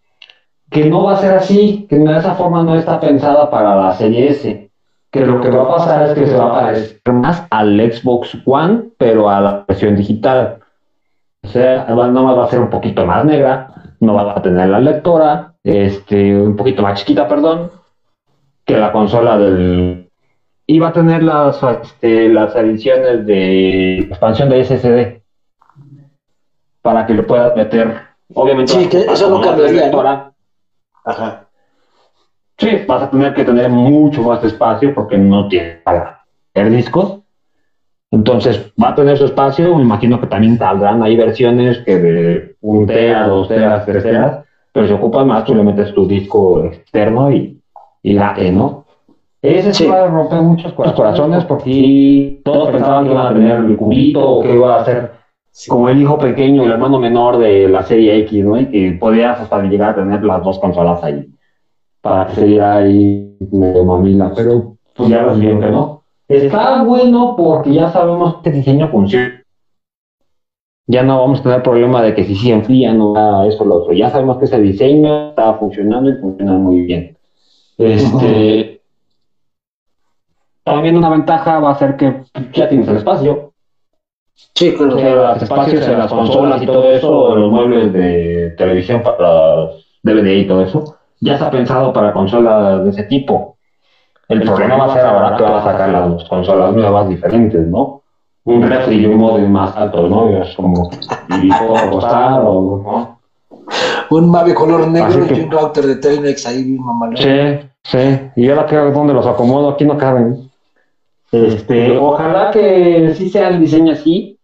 [0.69, 3.93] que no va a ser así, que de esa forma no está pensada para la
[3.93, 4.69] serie S.
[5.11, 8.37] Que lo que va a pasar es que se va a parecer más al Xbox
[8.45, 10.59] One, pero a la versión digital.
[11.43, 14.69] O sea, nada más va a ser un poquito más negra, no va a tener
[14.69, 17.71] la lectora, este, un poquito más chiquita, perdón,
[18.65, 20.07] que la consola del...
[20.67, 25.21] Y va a tener las, este, las ediciones de expansión de SSD
[26.81, 27.99] para que le puedas meter,
[28.33, 29.91] obviamente, Sí, que eso no cambiaría,
[31.03, 31.47] Ajá.
[32.57, 36.23] Sí, vas a tener que tener mucho más espacio porque no tiene para
[36.53, 37.20] tener discos.
[38.11, 39.75] Entonces va a tener su espacio.
[39.75, 44.45] Me imagino que también saldrán ahí versiones que de un tera, dos teras, tres teras.
[44.73, 47.59] Pero si ocupas más, tú le metes tu disco externo y,
[48.03, 48.85] y late, ¿no?
[49.41, 53.57] Ese sí va a romper muchos cora- corazones porque todos pensaban que iban a tener
[53.65, 55.11] el cubito o que iba a ser
[55.67, 58.59] como el hijo pequeño, el hermano menor de la serie X, ¿no?
[58.59, 61.27] Y que podías hasta llegar a tener las dos consolas ahí
[62.01, 66.00] para que se ahí medio mamila, pero pues ya lo que no.
[66.31, 69.43] Está bueno porque ya sabemos que este diseño funciona.
[70.87, 73.75] Ya no vamos a tener problema de que si sí enfría, no nada, eso, lo
[73.75, 73.93] otro.
[73.93, 77.17] Ya sabemos que ese diseño está funcionando y funciona muy bien.
[77.77, 78.81] Este.
[80.63, 82.23] También una ventaja va a ser que
[82.53, 83.51] ya tienes el espacio.
[84.55, 84.95] Sí, claro.
[84.95, 89.71] O los espacios en las consolas y todo eso, los muebles de televisión para
[90.03, 93.50] DVD y todo eso, ya está pensado para consolas de ese tipo.
[94.31, 98.01] El problema va a ser ahora que van a sacar las consolas nuevas diferentes, ¿no?
[98.45, 100.29] Un refri y un modem más alto, ¿no?
[100.29, 100.89] Es como,
[101.41, 103.19] y puedo costar o no.
[104.09, 108.19] Un Mave color negro y un router de Telmex ahí mismo, Sí, sí.
[108.37, 110.49] Y ahora que dónde los acomodo, aquí no caben.
[111.31, 114.37] Este, ojalá que sí sea el diseño así,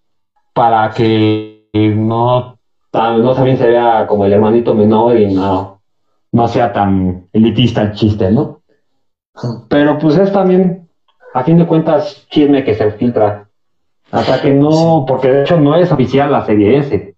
[0.54, 1.64] para que
[1.96, 2.58] no,
[2.94, 5.80] no también se vea como el hermanito menor y no,
[6.32, 8.57] no sea tan elitista el chiste, ¿no?
[9.70, 10.88] Pero pues es también,
[11.34, 13.50] a fin de cuentas, chisme que se filtra.
[14.12, 17.16] Hasta que no, porque de hecho no es oficial la serie S.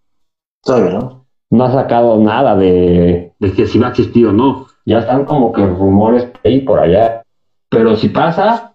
[0.64, 1.26] Todavía no.
[1.52, 4.68] No ha sacado nada de, de que si va a existir o no.
[4.86, 7.24] Ya están como que rumores ahí por allá.
[7.70, 8.74] Pero si pasa,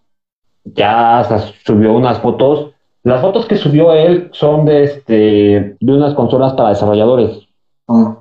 [0.65, 2.71] ya hasta subió unas fotos.
[3.03, 7.47] Las fotos que subió él son de este de unas consolas para desarrolladores.
[7.89, 8.13] Mm.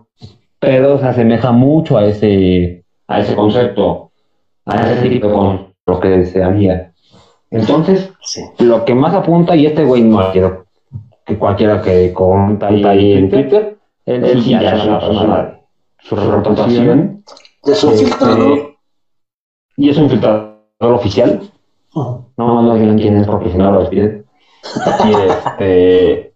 [0.59, 4.11] Pero se asemeja mucho a ese, a ese concepto
[4.65, 6.93] a ese tipo con lo que se haría.
[7.51, 8.11] Entonces,
[8.59, 10.65] lo que más apunta, y este güey no quiero
[11.25, 15.59] que cualquiera que comenta ahí en Twitter, él, sí ya es una persona
[15.99, 17.23] su reputación.
[17.63, 18.75] Es un este, filtrador.
[19.77, 21.41] Y es un filtrador oficial.
[21.95, 24.25] No, no digan quién es porque si no lo despiden.
[25.05, 26.33] Y este.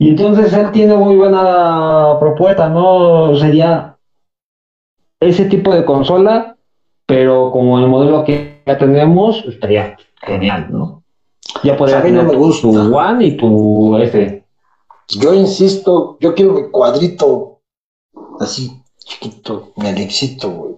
[0.00, 3.34] Y entonces él tiene muy buena propuesta, ¿no?
[3.36, 3.96] Sería
[5.20, 6.56] ese tipo de consola,
[7.06, 11.02] pero como el modelo que ya tenemos, estaría genial, ¿no?
[11.64, 14.44] Ya podría tener tu One y tu F.
[15.08, 17.60] Yo insisto, yo quiero mi cuadrito
[18.40, 20.74] así, chiquito, mi Alexito, güey.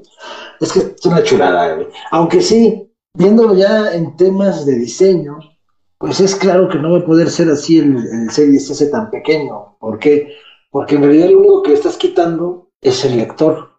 [0.61, 1.89] Es que es una chulada, güey.
[2.13, 5.39] Aunque sí, viéndolo ya en temas de diseño,
[5.99, 9.11] pues es claro que no va a poder ser así el, el Series S tan
[9.11, 9.77] pequeño.
[9.79, 10.29] ¿Por qué?
[10.71, 13.70] Porque en realidad lo único que estás quitando es el lector.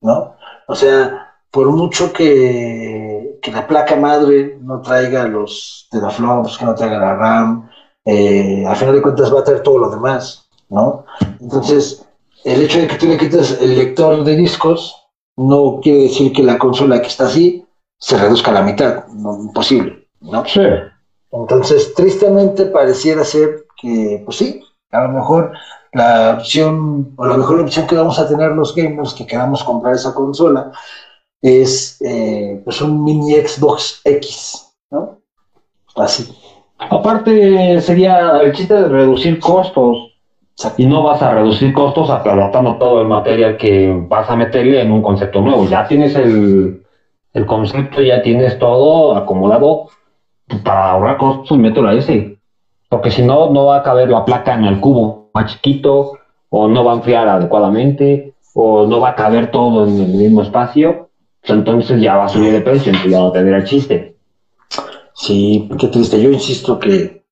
[0.00, 0.36] ¿No?
[0.66, 6.74] O sea, por mucho que, que la placa madre no traiga los teraflops, que no
[6.74, 7.70] traiga la RAM,
[8.04, 11.04] eh, al final de cuentas va a traer todo lo demás, ¿no?
[11.40, 12.06] Entonces,
[12.44, 14.96] el hecho de que tú le quites el lector de discos
[15.36, 17.66] no quiere decir que la consola que está así
[17.98, 20.44] se reduzca a la mitad, no, imposible, ¿no?
[20.46, 20.62] Sí.
[21.32, 25.52] Entonces, tristemente pareciera ser que, pues sí, a lo mejor
[25.92, 29.94] la opción, o la mejor opción que vamos a tener los gamers que queramos comprar
[29.94, 30.70] esa consola
[31.42, 35.18] es eh, pues un mini Xbox X, ¿no?
[35.96, 36.28] Así.
[36.78, 40.06] Aparte, sería el chiste de reducir costos.
[40.76, 44.92] Y no vas a reducir costos adaptando todo el material que vas a meterle en
[44.92, 45.66] un concepto nuevo.
[45.66, 46.84] Ya tienes el,
[47.32, 49.86] el concepto, ya tienes todo acomodado
[50.62, 52.36] para ahorrar costos, mételo a ese.
[52.90, 56.18] Porque si no, no va a caber la placa en el cubo más chiquito,
[56.48, 60.42] o no va a enfriar adecuadamente, o no va a caber todo en el mismo
[60.42, 61.10] espacio,
[61.40, 64.16] pues entonces ya va a subir de precio, entonces ya no tendría chiste.
[65.14, 66.20] Sí, qué triste.
[66.20, 67.24] Yo insisto que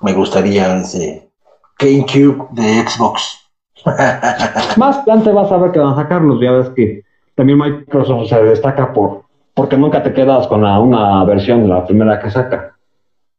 [0.00, 1.30] me gustaría ese
[1.78, 3.40] GameCube de Xbox.
[4.76, 7.02] Más adelante vas a ver que van a sacarlos, ya ves que
[7.34, 9.26] también Microsoft se destaca por
[9.56, 12.76] porque nunca te quedas con una versión de la primera que saca.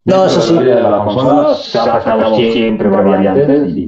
[0.04, 0.56] No, eso sí.
[0.56, 3.87] La consola se ha sacado siempre variantes y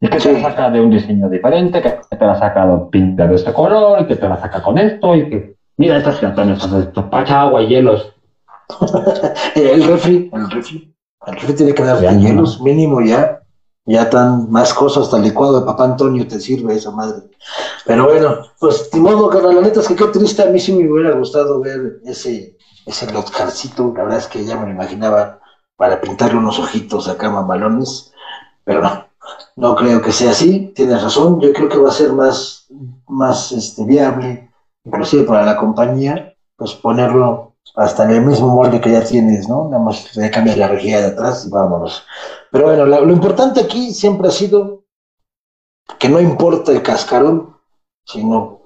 [0.00, 3.34] y que te la saca de un diseño diferente, que te la saca pinta de
[3.34, 7.10] este color, y que te la saca con esto, y que, mira, estas cantones, esto,
[7.10, 8.14] pacha agua y hielos.
[9.54, 10.94] el refri, el refri,
[11.26, 13.40] el refri tiene que dar hielos, mínimo ya,
[13.84, 17.22] ya tan más cosas, hasta el licuado de papá Antonio te sirve esa madre.
[17.84, 20.72] Pero bueno, pues, de modo, carnal, la neta es que qué triste, a mí sí
[20.72, 25.40] me hubiera gustado ver ese, ese lotcarcito, la verdad es que ya me lo imaginaba
[25.76, 28.12] para pintarle unos ojitos acá mamalones,
[28.64, 29.09] pero no,
[29.56, 32.66] no creo que sea así, tienes razón, yo creo que va a ser más,
[33.08, 34.50] más este, viable,
[34.84, 39.68] inclusive para la compañía, pues ponerlo hasta en el mismo molde que ya tienes, ¿no?
[39.68, 42.04] Nada más le cambias la rejilla de atrás y vámonos.
[42.50, 44.84] Pero bueno, lo importante aquí siempre ha sido
[45.98, 47.56] que no importa el cascarón,
[48.04, 48.60] sino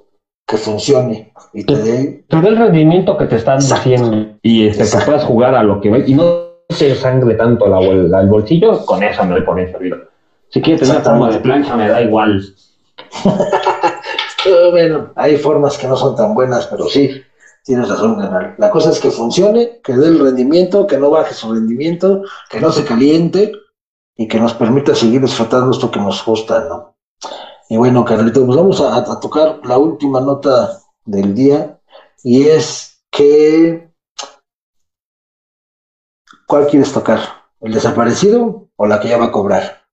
[0.47, 2.25] que funcione y te dé...
[2.29, 6.15] el rendimiento que te están haciendo y este, que puedas jugar a lo que y
[6.15, 9.99] no se sangre tanto la, el bolsillo, con eso me doy por bien servido.
[10.55, 12.41] Si quieres tener forma de plancha, me da igual.
[14.71, 17.11] bueno, hay formas que no son tan buenas, pero sí,
[17.65, 18.55] tienes razón, canal.
[18.59, 22.61] La cosa es que funcione, que dé el rendimiento, que no baje su rendimiento, que
[22.61, 23.51] no se caliente
[24.17, 26.95] y que nos permita seguir disfrutando esto que nos gusta, ¿no?
[27.69, 31.81] Y bueno, Carlito, pues vamos a, a tocar la última nota del día
[32.23, 33.93] y es que
[36.47, 37.19] ¿cuál quieres tocar?
[37.61, 39.84] ¿El desaparecido o la que ya va a cobrar?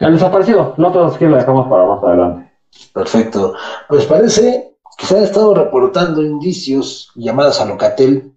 [0.00, 2.52] El desaparecido, no todos que lo dejamos para más adelante.
[2.92, 3.54] Perfecto.
[3.88, 8.34] Pues parece que se han estado reportando indicios, llamadas a Locatel,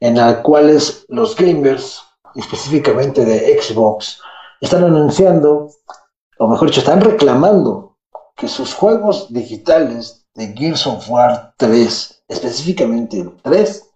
[0.00, 2.02] en las cuales los gamers,
[2.34, 4.20] específicamente de Xbox,
[4.60, 5.70] están anunciando,
[6.38, 7.96] o mejor dicho, están reclamando
[8.36, 13.90] que sus juegos digitales de Gears of War 3, específicamente el 3,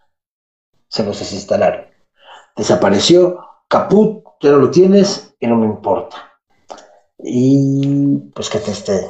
[0.88, 1.86] se los desinstalaron.
[2.56, 3.38] Desapareció,
[3.68, 6.31] caput, ya no lo tienes y no me importa.
[7.22, 9.06] Y pues que te esté.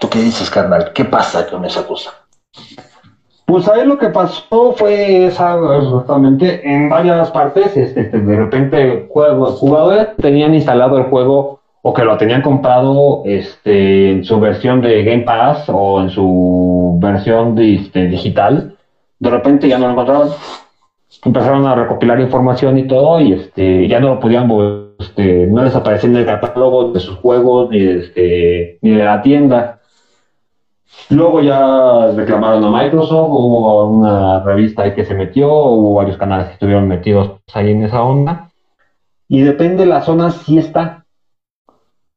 [0.00, 0.92] ¿Tú qué dices, carnal?
[0.92, 2.12] ¿Qué pasa con esa cosa?
[3.46, 9.06] Pues ahí lo que pasó fue esa, justamente en varias partes, este, este de repente
[9.10, 14.80] juegos, jugadores tenían instalado el juego o que lo tenían comprado este, en su versión
[14.80, 18.78] de Game Pass o en su versión de, este, digital,
[19.18, 20.30] de repente ya no lo encontraban.
[21.22, 24.48] Empezaron a recopilar información y todo y este, ya no lo podían,
[24.98, 29.22] este, no les aparecía en el catálogo de sus juegos ni, este, ni de la
[29.22, 29.80] tienda.
[31.10, 36.46] Luego ya reclamaron a Microsoft, hubo una revista ahí que se metió, hubo varios canales
[36.46, 38.50] que estuvieron metidos ahí en esa onda.
[39.28, 41.04] Y depende de la zona, si está.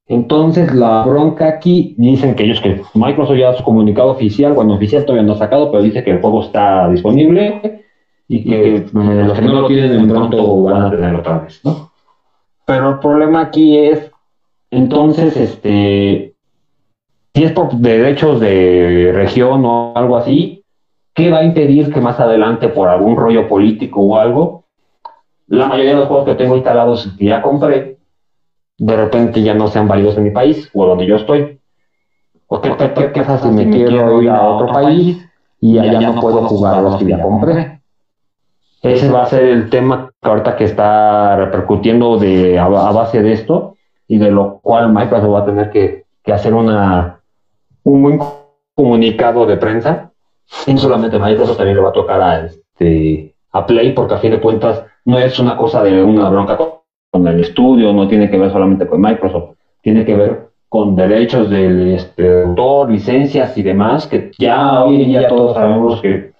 [0.08, 5.04] Entonces la bronca aquí, dicen que ellos que Microsoft ya su comunicado oficial, bueno, oficial
[5.04, 7.84] todavía no ha sacado, pero dice que el juego está disponible
[8.30, 11.87] y que los que no lo tienen pronto van a tenerlo otra vez, ¿no?
[12.68, 14.12] Pero el problema aquí es,
[14.72, 16.36] entonces, este,
[17.34, 20.66] si es por derechos de región o algo así,
[21.14, 24.66] ¿qué va a impedir que más adelante, por algún rollo político o algo,
[25.48, 28.00] la mayoría de los juegos que tengo instalados que ya compré,
[28.78, 31.62] de repente ya no sean válidos en mi país o donde yo estoy?
[32.48, 35.26] ¿O qué, pasa si me quiero ir a otro país
[35.62, 37.77] y ya no puedo jugar los que ya compré?
[38.82, 43.34] Ese va a ser el tema que ahorita que está repercutiendo de, a, base de
[43.34, 43.76] esto
[44.08, 47.18] y de lo cual Microsoft va a tener que hacer una
[47.88, 48.20] un buen
[48.76, 50.12] comunicado de prensa.
[50.66, 54.18] Y no solamente Microsoft, también le va a tocar a, este, a Play, porque a
[54.18, 58.30] fin de cuentas no es una cosa de una bronca con el estudio, no tiene
[58.30, 63.64] que ver solamente con Microsoft, tiene que ver con derechos del este, autor, licencias y
[63.64, 66.32] demás, que ya hoy en día todos sabemos que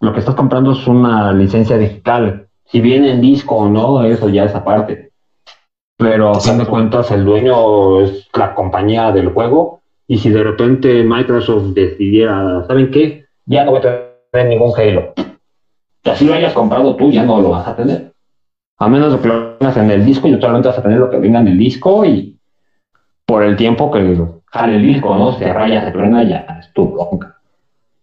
[0.00, 2.48] lo que estás comprando es una licencia digital.
[2.64, 5.10] Si viene en disco o no, eso ya es aparte.
[5.96, 10.44] Pero a fin de cuentas el dueño es la compañía del juego y si de
[10.44, 13.26] repente Microsoft decidiera, ¿saben qué?
[13.46, 15.12] Ya no voy a tener ningún Halo.
[16.04, 18.12] Si así lo hayas comprado tú, ya no lo vas a tener.
[18.78, 21.10] A menos de que lo tengas en el disco y solamente vas a tener lo
[21.10, 22.38] que venga en el disco y
[23.26, 25.32] por el tiempo que jale el disco, ¿no?
[25.32, 27.37] Se raya, se truena, ya es tu bronca.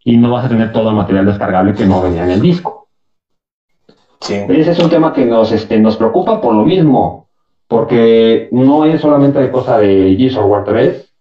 [0.05, 2.87] Y no vas a tener todo el material descargable que no venía en el disco.
[4.21, 4.35] Sí.
[4.47, 7.27] Ese es un tema que nos, este, nos preocupa por lo mismo,
[7.67, 11.11] porque no es solamente cosa de Gears of War 3,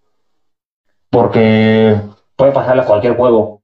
[1.11, 1.97] porque
[2.37, 3.63] puede pasarle a cualquier juego.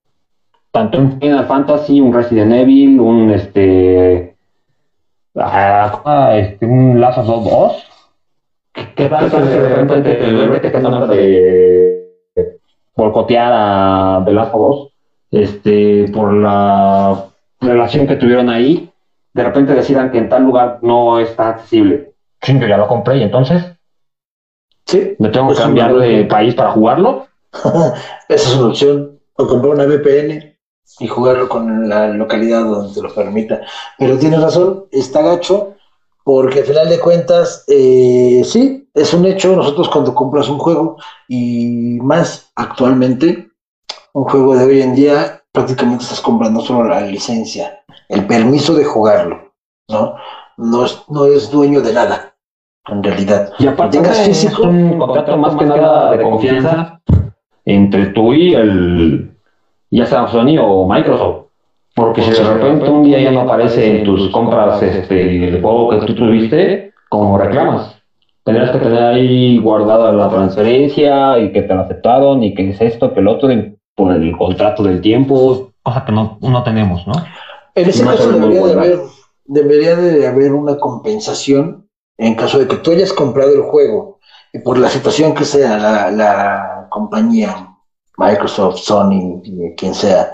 [0.73, 4.37] Tanto un Final Fantasy, un Resident Evil, un este,
[5.37, 7.87] ah, este un Last of Us 2.
[8.95, 10.79] ¿Qué tal que de repente te que
[11.15, 12.01] de
[12.95, 14.90] boicotear a The Last of Us
[15.31, 17.27] este, por la
[17.61, 18.91] relación que tuvieron ahí?
[19.33, 22.13] De repente decidan que en tal lugar no está accesible.
[22.43, 23.65] Sí, yo ya lo compré y entonces.
[24.87, 25.15] Sí.
[25.19, 27.27] ¿Me tengo que cambiar de país para jugarlo?
[27.53, 27.95] Esa
[28.29, 29.21] es una opción.
[29.35, 30.57] O comprar una VPN
[30.99, 33.61] y jugarlo con la localidad donde te lo permita.
[33.99, 35.75] Pero tienes razón, está gacho,
[36.25, 39.55] porque al final de cuentas, eh, sí, es un hecho.
[39.55, 40.97] Nosotros cuando compras un juego,
[41.29, 43.50] y más actualmente,
[44.13, 48.85] un juego de hoy en día, prácticamente estás comprando solo la licencia, el permiso de
[48.85, 49.53] jugarlo,
[49.89, 50.15] ¿no?
[50.57, 52.35] No es, no es dueño de nada,
[52.87, 53.53] en realidad.
[53.59, 57.01] Y aparte, tengas físico, un contrato más que nada de confianza
[57.65, 59.31] entre tú y el,
[59.91, 61.47] ya sea Sony o Microsoft.
[61.95, 65.91] Porque si de repente un día ya no aparece en tus compras este, el juego
[65.91, 67.97] que tú tuviste, como reclamas.
[68.45, 72.81] Tendrás que tener ahí guardada la transferencia y que te lo aceptaron y que es
[72.81, 73.51] esto, que el otro,
[74.01, 77.13] por el contrato del tiempo, cosa que no, no tenemos, ¿no?
[77.75, 79.01] En ese caso debería de, haber,
[79.45, 81.87] debería de haber una compensación
[82.17, 84.19] en caso de que tú hayas comprado el juego
[84.55, 87.69] y por la situación que sea la compañía,
[88.17, 89.43] Microsoft, Sony,
[89.77, 90.33] quien sea,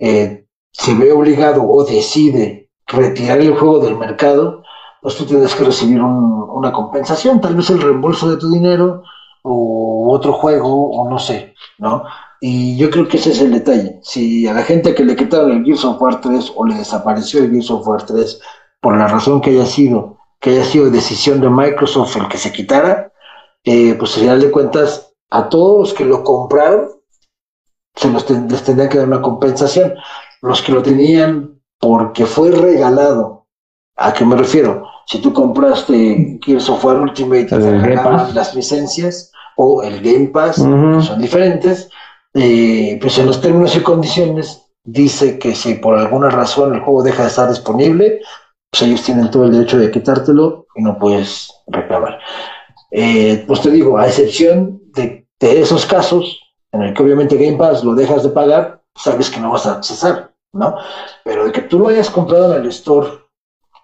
[0.00, 4.64] eh, se ve obligado o decide retirar el juego del mercado,
[5.00, 9.04] pues tú tienes que recibir una compensación, tal vez el reembolso de tu dinero
[9.42, 12.02] o otro juego o no sé, ¿no?
[12.46, 14.00] Y yo creo que ese es el detalle.
[14.02, 17.40] Si a la gente que le quitaron el Gears of War 3 o le desapareció
[17.40, 18.38] el Gears of War 3
[18.82, 22.52] por la razón que haya sido, que haya sido decisión de Microsoft el que se
[22.52, 23.10] quitara,
[23.64, 26.90] eh, pues al final de cuentas a todos los que lo compraron,
[27.94, 29.94] se los les tendrían que dar una compensación.
[30.42, 33.46] Los que lo tenían porque fue regalado,
[33.96, 34.86] ¿a qué me refiero?
[35.06, 37.48] Si tú compraste Gears of War Ultimate,
[38.34, 41.88] las licencias o el Game Pass, son diferentes,
[42.34, 47.02] eh, pues en los términos y condiciones dice que si por alguna razón el juego
[47.02, 48.20] deja de estar disponible,
[48.70, 52.18] pues ellos tienen todo el derecho de quitártelo y no puedes reclamar.
[52.90, 56.40] Eh, pues te digo, a excepción de, de, esos casos
[56.72, 59.76] en el que obviamente Game Pass lo dejas de pagar, sabes que no vas a
[59.76, 60.76] accesar, ¿no?
[61.24, 63.08] Pero de que tú lo hayas comprado en el store,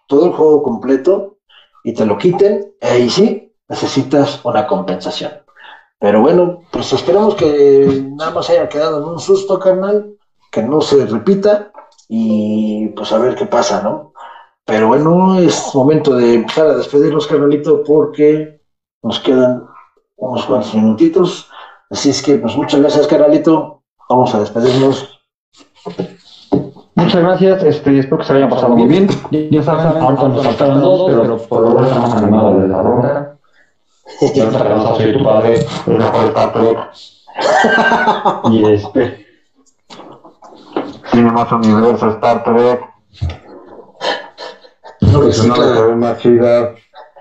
[0.07, 1.39] todo el juego completo,
[1.85, 5.33] y te lo quiten, ahí sí necesitas una compensación.
[6.01, 10.17] Pero bueno, pues esperamos que nada más haya quedado en un susto, carnal,
[10.51, 11.71] que no se repita
[12.09, 14.13] y pues a ver qué pasa, ¿no?
[14.65, 18.63] Pero bueno, es momento de empezar a despedirnos, carnalito, porque
[19.03, 19.67] nos quedan
[20.17, 21.49] unos cuantos minutitos.
[21.91, 23.83] Así es que, pues muchas gracias, carnalito.
[24.09, 25.21] Vamos a despedirnos.
[26.95, 29.09] Muchas gracias, este, espero que se haya pasado muy bien.
[29.51, 33.40] Ya saben, ahorita nos faltaron dos, pero por lo menos estamos animados de la ronda.
[34.35, 35.67] Ya soy tu padre,
[38.51, 39.27] y este.
[41.13, 42.81] Tiene más universo Star Trek.
[45.01, 46.75] No recicla.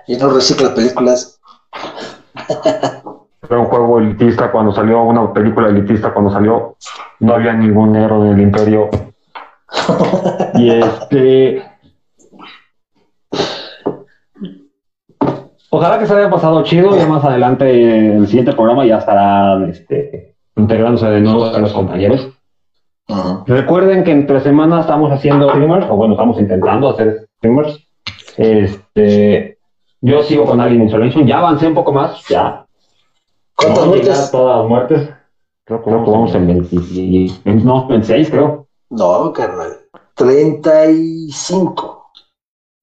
[0.06, 1.40] Y no recicla películas.
[3.48, 6.76] Era un juego elitista cuando salió, una película elitista cuando salió.
[7.18, 8.88] No había ningún héroe del imperio.
[10.54, 11.69] y este
[15.70, 16.96] Ojalá que se haya pasado chido.
[16.96, 22.28] Ya más adelante, el siguiente programa ya estarán este, integrándose de nuevo a los compañeros.
[23.46, 27.86] Recuerden que entre semanas estamos haciendo streamers, o bueno, estamos intentando hacer streamers.
[28.36, 29.58] Este,
[30.00, 32.66] yo sigo con Alien Isolation, ya avancé un poco más, ya.
[33.56, 34.30] ¿Cuántas muertes?
[34.30, 35.10] Todas las muertes.
[35.64, 38.66] Creo que vamos en 20, no, 26 creo.
[38.90, 39.76] No, carnal.
[40.14, 42.10] 35.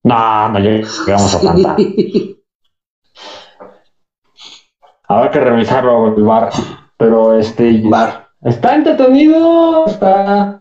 [0.04, 1.76] No, no llegamos a tanta.
[5.08, 6.50] Habrá que revisarlo el bar.
[6.96, 7.80] Pero este.
[7.84, 8.28] Bar.
[8.42, 9.86] Está entretenido.
[9.86, 10.60] Está.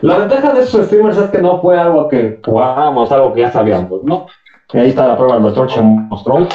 [0.00, 3.50] La ventaja de estos streamers es que no fue algo que jugábamos, algo que ya
[3.50, 4.26] sabíamos, ¿no?
[4.72, 6.46] Y ahí está la prueba del Torche mostró.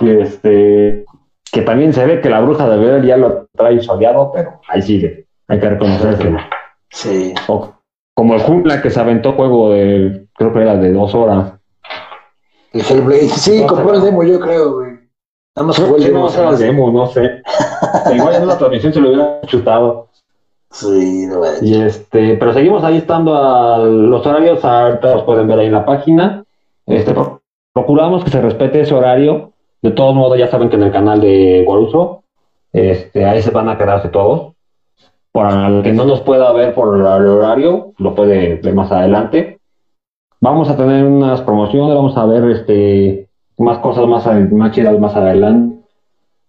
[0.00, 1.04] Y este.
[1.52, 4.82] Que también se ve que la bruja de ver ya lo trae soleado, pero ahí
[4.82, 5.26] sigue.
[5.48, 6.36] Hay que reconocer que.
[6.90, 7.34] Sí.
[8.14, 10.26] como el Jungla que se aventó juego de.
[10.34, 11.52] Creo que era de dos horas.
[12.72, 13.28] El Hellblade.
[13.28, 14.95] Sí, como el demo, yo creo, güey.
[15.56, 16.28] Nada más fue el demo.
[16.28, 17.42] No, demo, no sé.
[18.14, 20.08] Igual en la transmisión se lo hubiera chutado.
[20.70, 25.60] Sí, no Y este, pero seguimos ahí estando a los horarios, ahorita los pueden ver
[25.60, 26.44] ahí en la página.
[26.84, 27.14] Este,
[27.72, 29.52] procuramos que se respete ese horario.
[29.80, 32.22] De todos modos, ya saben que en el canal de Guaruso,
[32.72, 34.52] este, ahí se van a quedarse todos.
[35.32, 39.58] Para el que no nos pueda ver por el horario, lo puede ver más adelante.
[40.40, 43.25] Vamos a tener unas promociones, vamos a ver este
[43.58, 45.76] más cosas más, más chidas más adelante.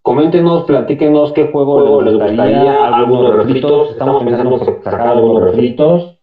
[0.02, 3.92] Coméntenos, platíquenos qué juego, les gustaría, algunos refritos.
[3.92, 6.18] Estamos pensando en sacar algunos refritos.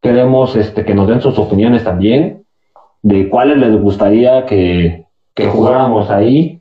[0.00, 2.44] Queremos este, que nos den sus opiniones también
[3.02, 5.04] de cuáles les gustaría que,
[5.34, 6.60] que jugáramos ahí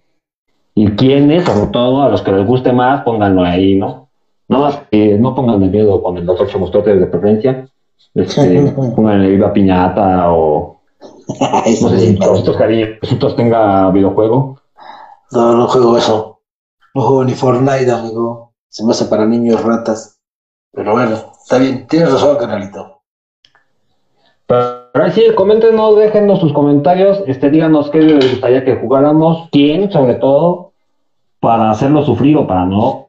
[0.75, 4.09] y quiénes, sobre todo a los que les guste más, pónganlo ahí, ¿no?
[4.47, 7.67] No más no pongan de miedo con el doctor Chamostote de preferencia.
[8.13, 10.80] Este, pongan el Viva Piñata o
[11.81, 14.59] no sé si estos cariños tenga videojuego.
[15.31, 16.41] No, no juego eso.
[16.93, 18.53] No juego ni Fortnite, amigo.
[18.67, 20.19] Se me hace para niños ratas.
[20.73, 21.87] Pero bueno, está bien.
[21.87, 23.01] Tienes razón, canalito.
[24.45, 27.23] Pero sí, coméntenos, déjenos sus comentarios.
[27.27, 29.47] Este, díganos qué les gustaría que jugáramos.
[29.51, 30.73] Quién, sobre todo,
[31.39, 33.07] para hacerlo sufrir o para no.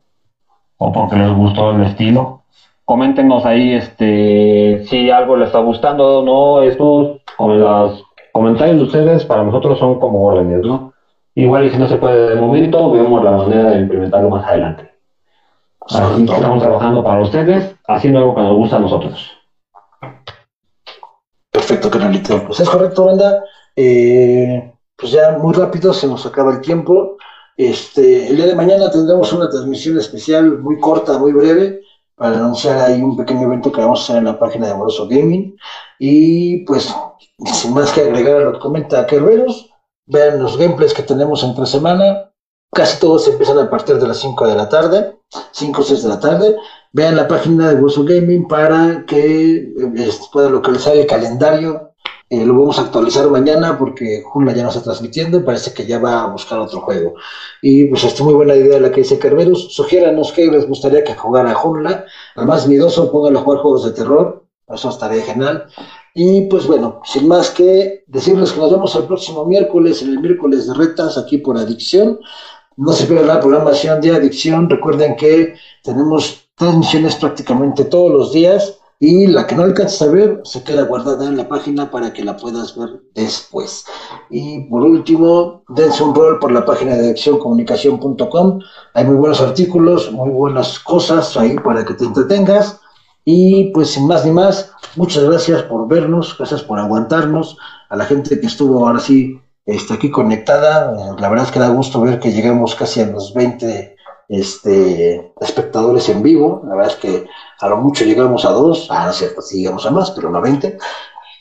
[0.76, 2.42] O porque les gustó el estilo.
[2.84, 6.62] Coméntenos ahí este, si algo les está gustando o no.
[6.62, 8.00] Estos, con las
[8.32, 10.92] comentarios de ustedes para nosotros son como órdenes, ¿no?
[11.34, 14.90] Igual y si no se puede de momento, vemos la manera de implementarlo más adelante.
[15.80, 19.30] Así que estamos trabajando para ustedes, haciendo algo que nos gusta a nosotros.
[21.50, 22.44] Perfecto, canalito.
[22.46, 23.44] Pues es correcto, banda.
[23.76, 27.16] Eh, pues ya muy rápido se nos acaba el tiempo.
[27.56, 31.80] Este, el día de mañana tendremos una transmisión especial muy corta, muy breve,
[32.14, 35.08] para anunciar ahí un pequeño evento que vamos a hacer en la página de Amoroso
[35.08, 35.56] Gaming.
[35.98, 36.94] Y pues
[37.46, 39.70] sin más que agregar a lo que comenta Kerberos,
[40.06, 42.30] vean los gameplays que tenemos entre semana.
[42.72, 45.16] Casi todos empiezan a partir de las 5 de la tarde,
[45.52, 46.56] 5 o 6 de la tarde.
[46.92, 51.92] Vean la página de Burso Gaming para que eh, puedan localizar el calendario
[52.30, 55.84] Eh, lo vamos a actualizar mañana porque Junla ya no está transmitiendo y parece que
[55.86, 57.14] ya va a buscar otro juego.
[57.60, 59.74] Y pues está muy buena idea la que dice Kerberos.
[59.74, 62.06] Sugiéranos que les gustaría que jugara Junla.
[62.34, 64.46] Al más miedoso, pónganlo a jugar juegos de terror.
[64.66, 65.66] Eso estaría genial.
[66.14, 70.20] Y pues bueno, sin más que decirles que nos vemos el próximo miércoles, en el
[70.20, 72.18] miércoles de retas, aquí por Adicción.
[72.76, 74.68] No se pierdan la programación de Adicción.
[74.68, 80.40] Recuerden que tenemos transmisiones prácticamente todos los días y la que no alcanzas a ver
[80.44, 83.84] se queda guardada en la página para que la puedas ver después.
[84.30, 88.60] Y por último, dense un rol por la página de accioncomunicación.com.
[88.94, 92.80] Hay muy buenos artículos, muy buenas cosas ahí para que te entretengas.
[93.24, 97.56] Y pues sin más ni más, muchas gracias por vernos, gracias por aguantarnos.
[97.88, 101.68] A la gente que estuvo ahora sí este, aquí conectada, la verdad es que da
[101.68, 103.96] gusto ver que llegamos casi a los 20
[104.28, 106.62] este, espectadores en vivo.
[106.66, 107.26] La verdad es que
[107.60, 110.30] a lo mucho llegamos a dos, ah, no es cierto, sí llegamos a más, pero
[110.30, 110.78] no a 20.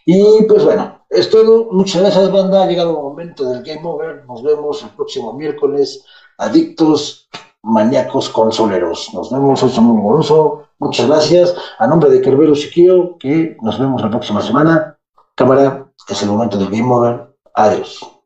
[0.06, 1.70] Y pues bueno, es todo.
[1.72, 2.64] Muchas gracias, banda.
[2.64, 4.26] Ha llegado el momento del Game Over.
[4.26, 6.04] Nos vemos el próximo miércoles.
[6.38, 7.30] Adictos,
[7.64, 9.14] maníacos, consoleros.
[9.14, 10.64] Nos vemos, soy Samuel Moroso.
[10.80, 11.56] Muchas gracias.
[11.78, 14.98] A nombre de Kerbero Siquio, que nos vemos la próxima semana.
[15.36, 17.36] Cámara, es el momento del Game Over.
[17.54, 18.21] Adiós.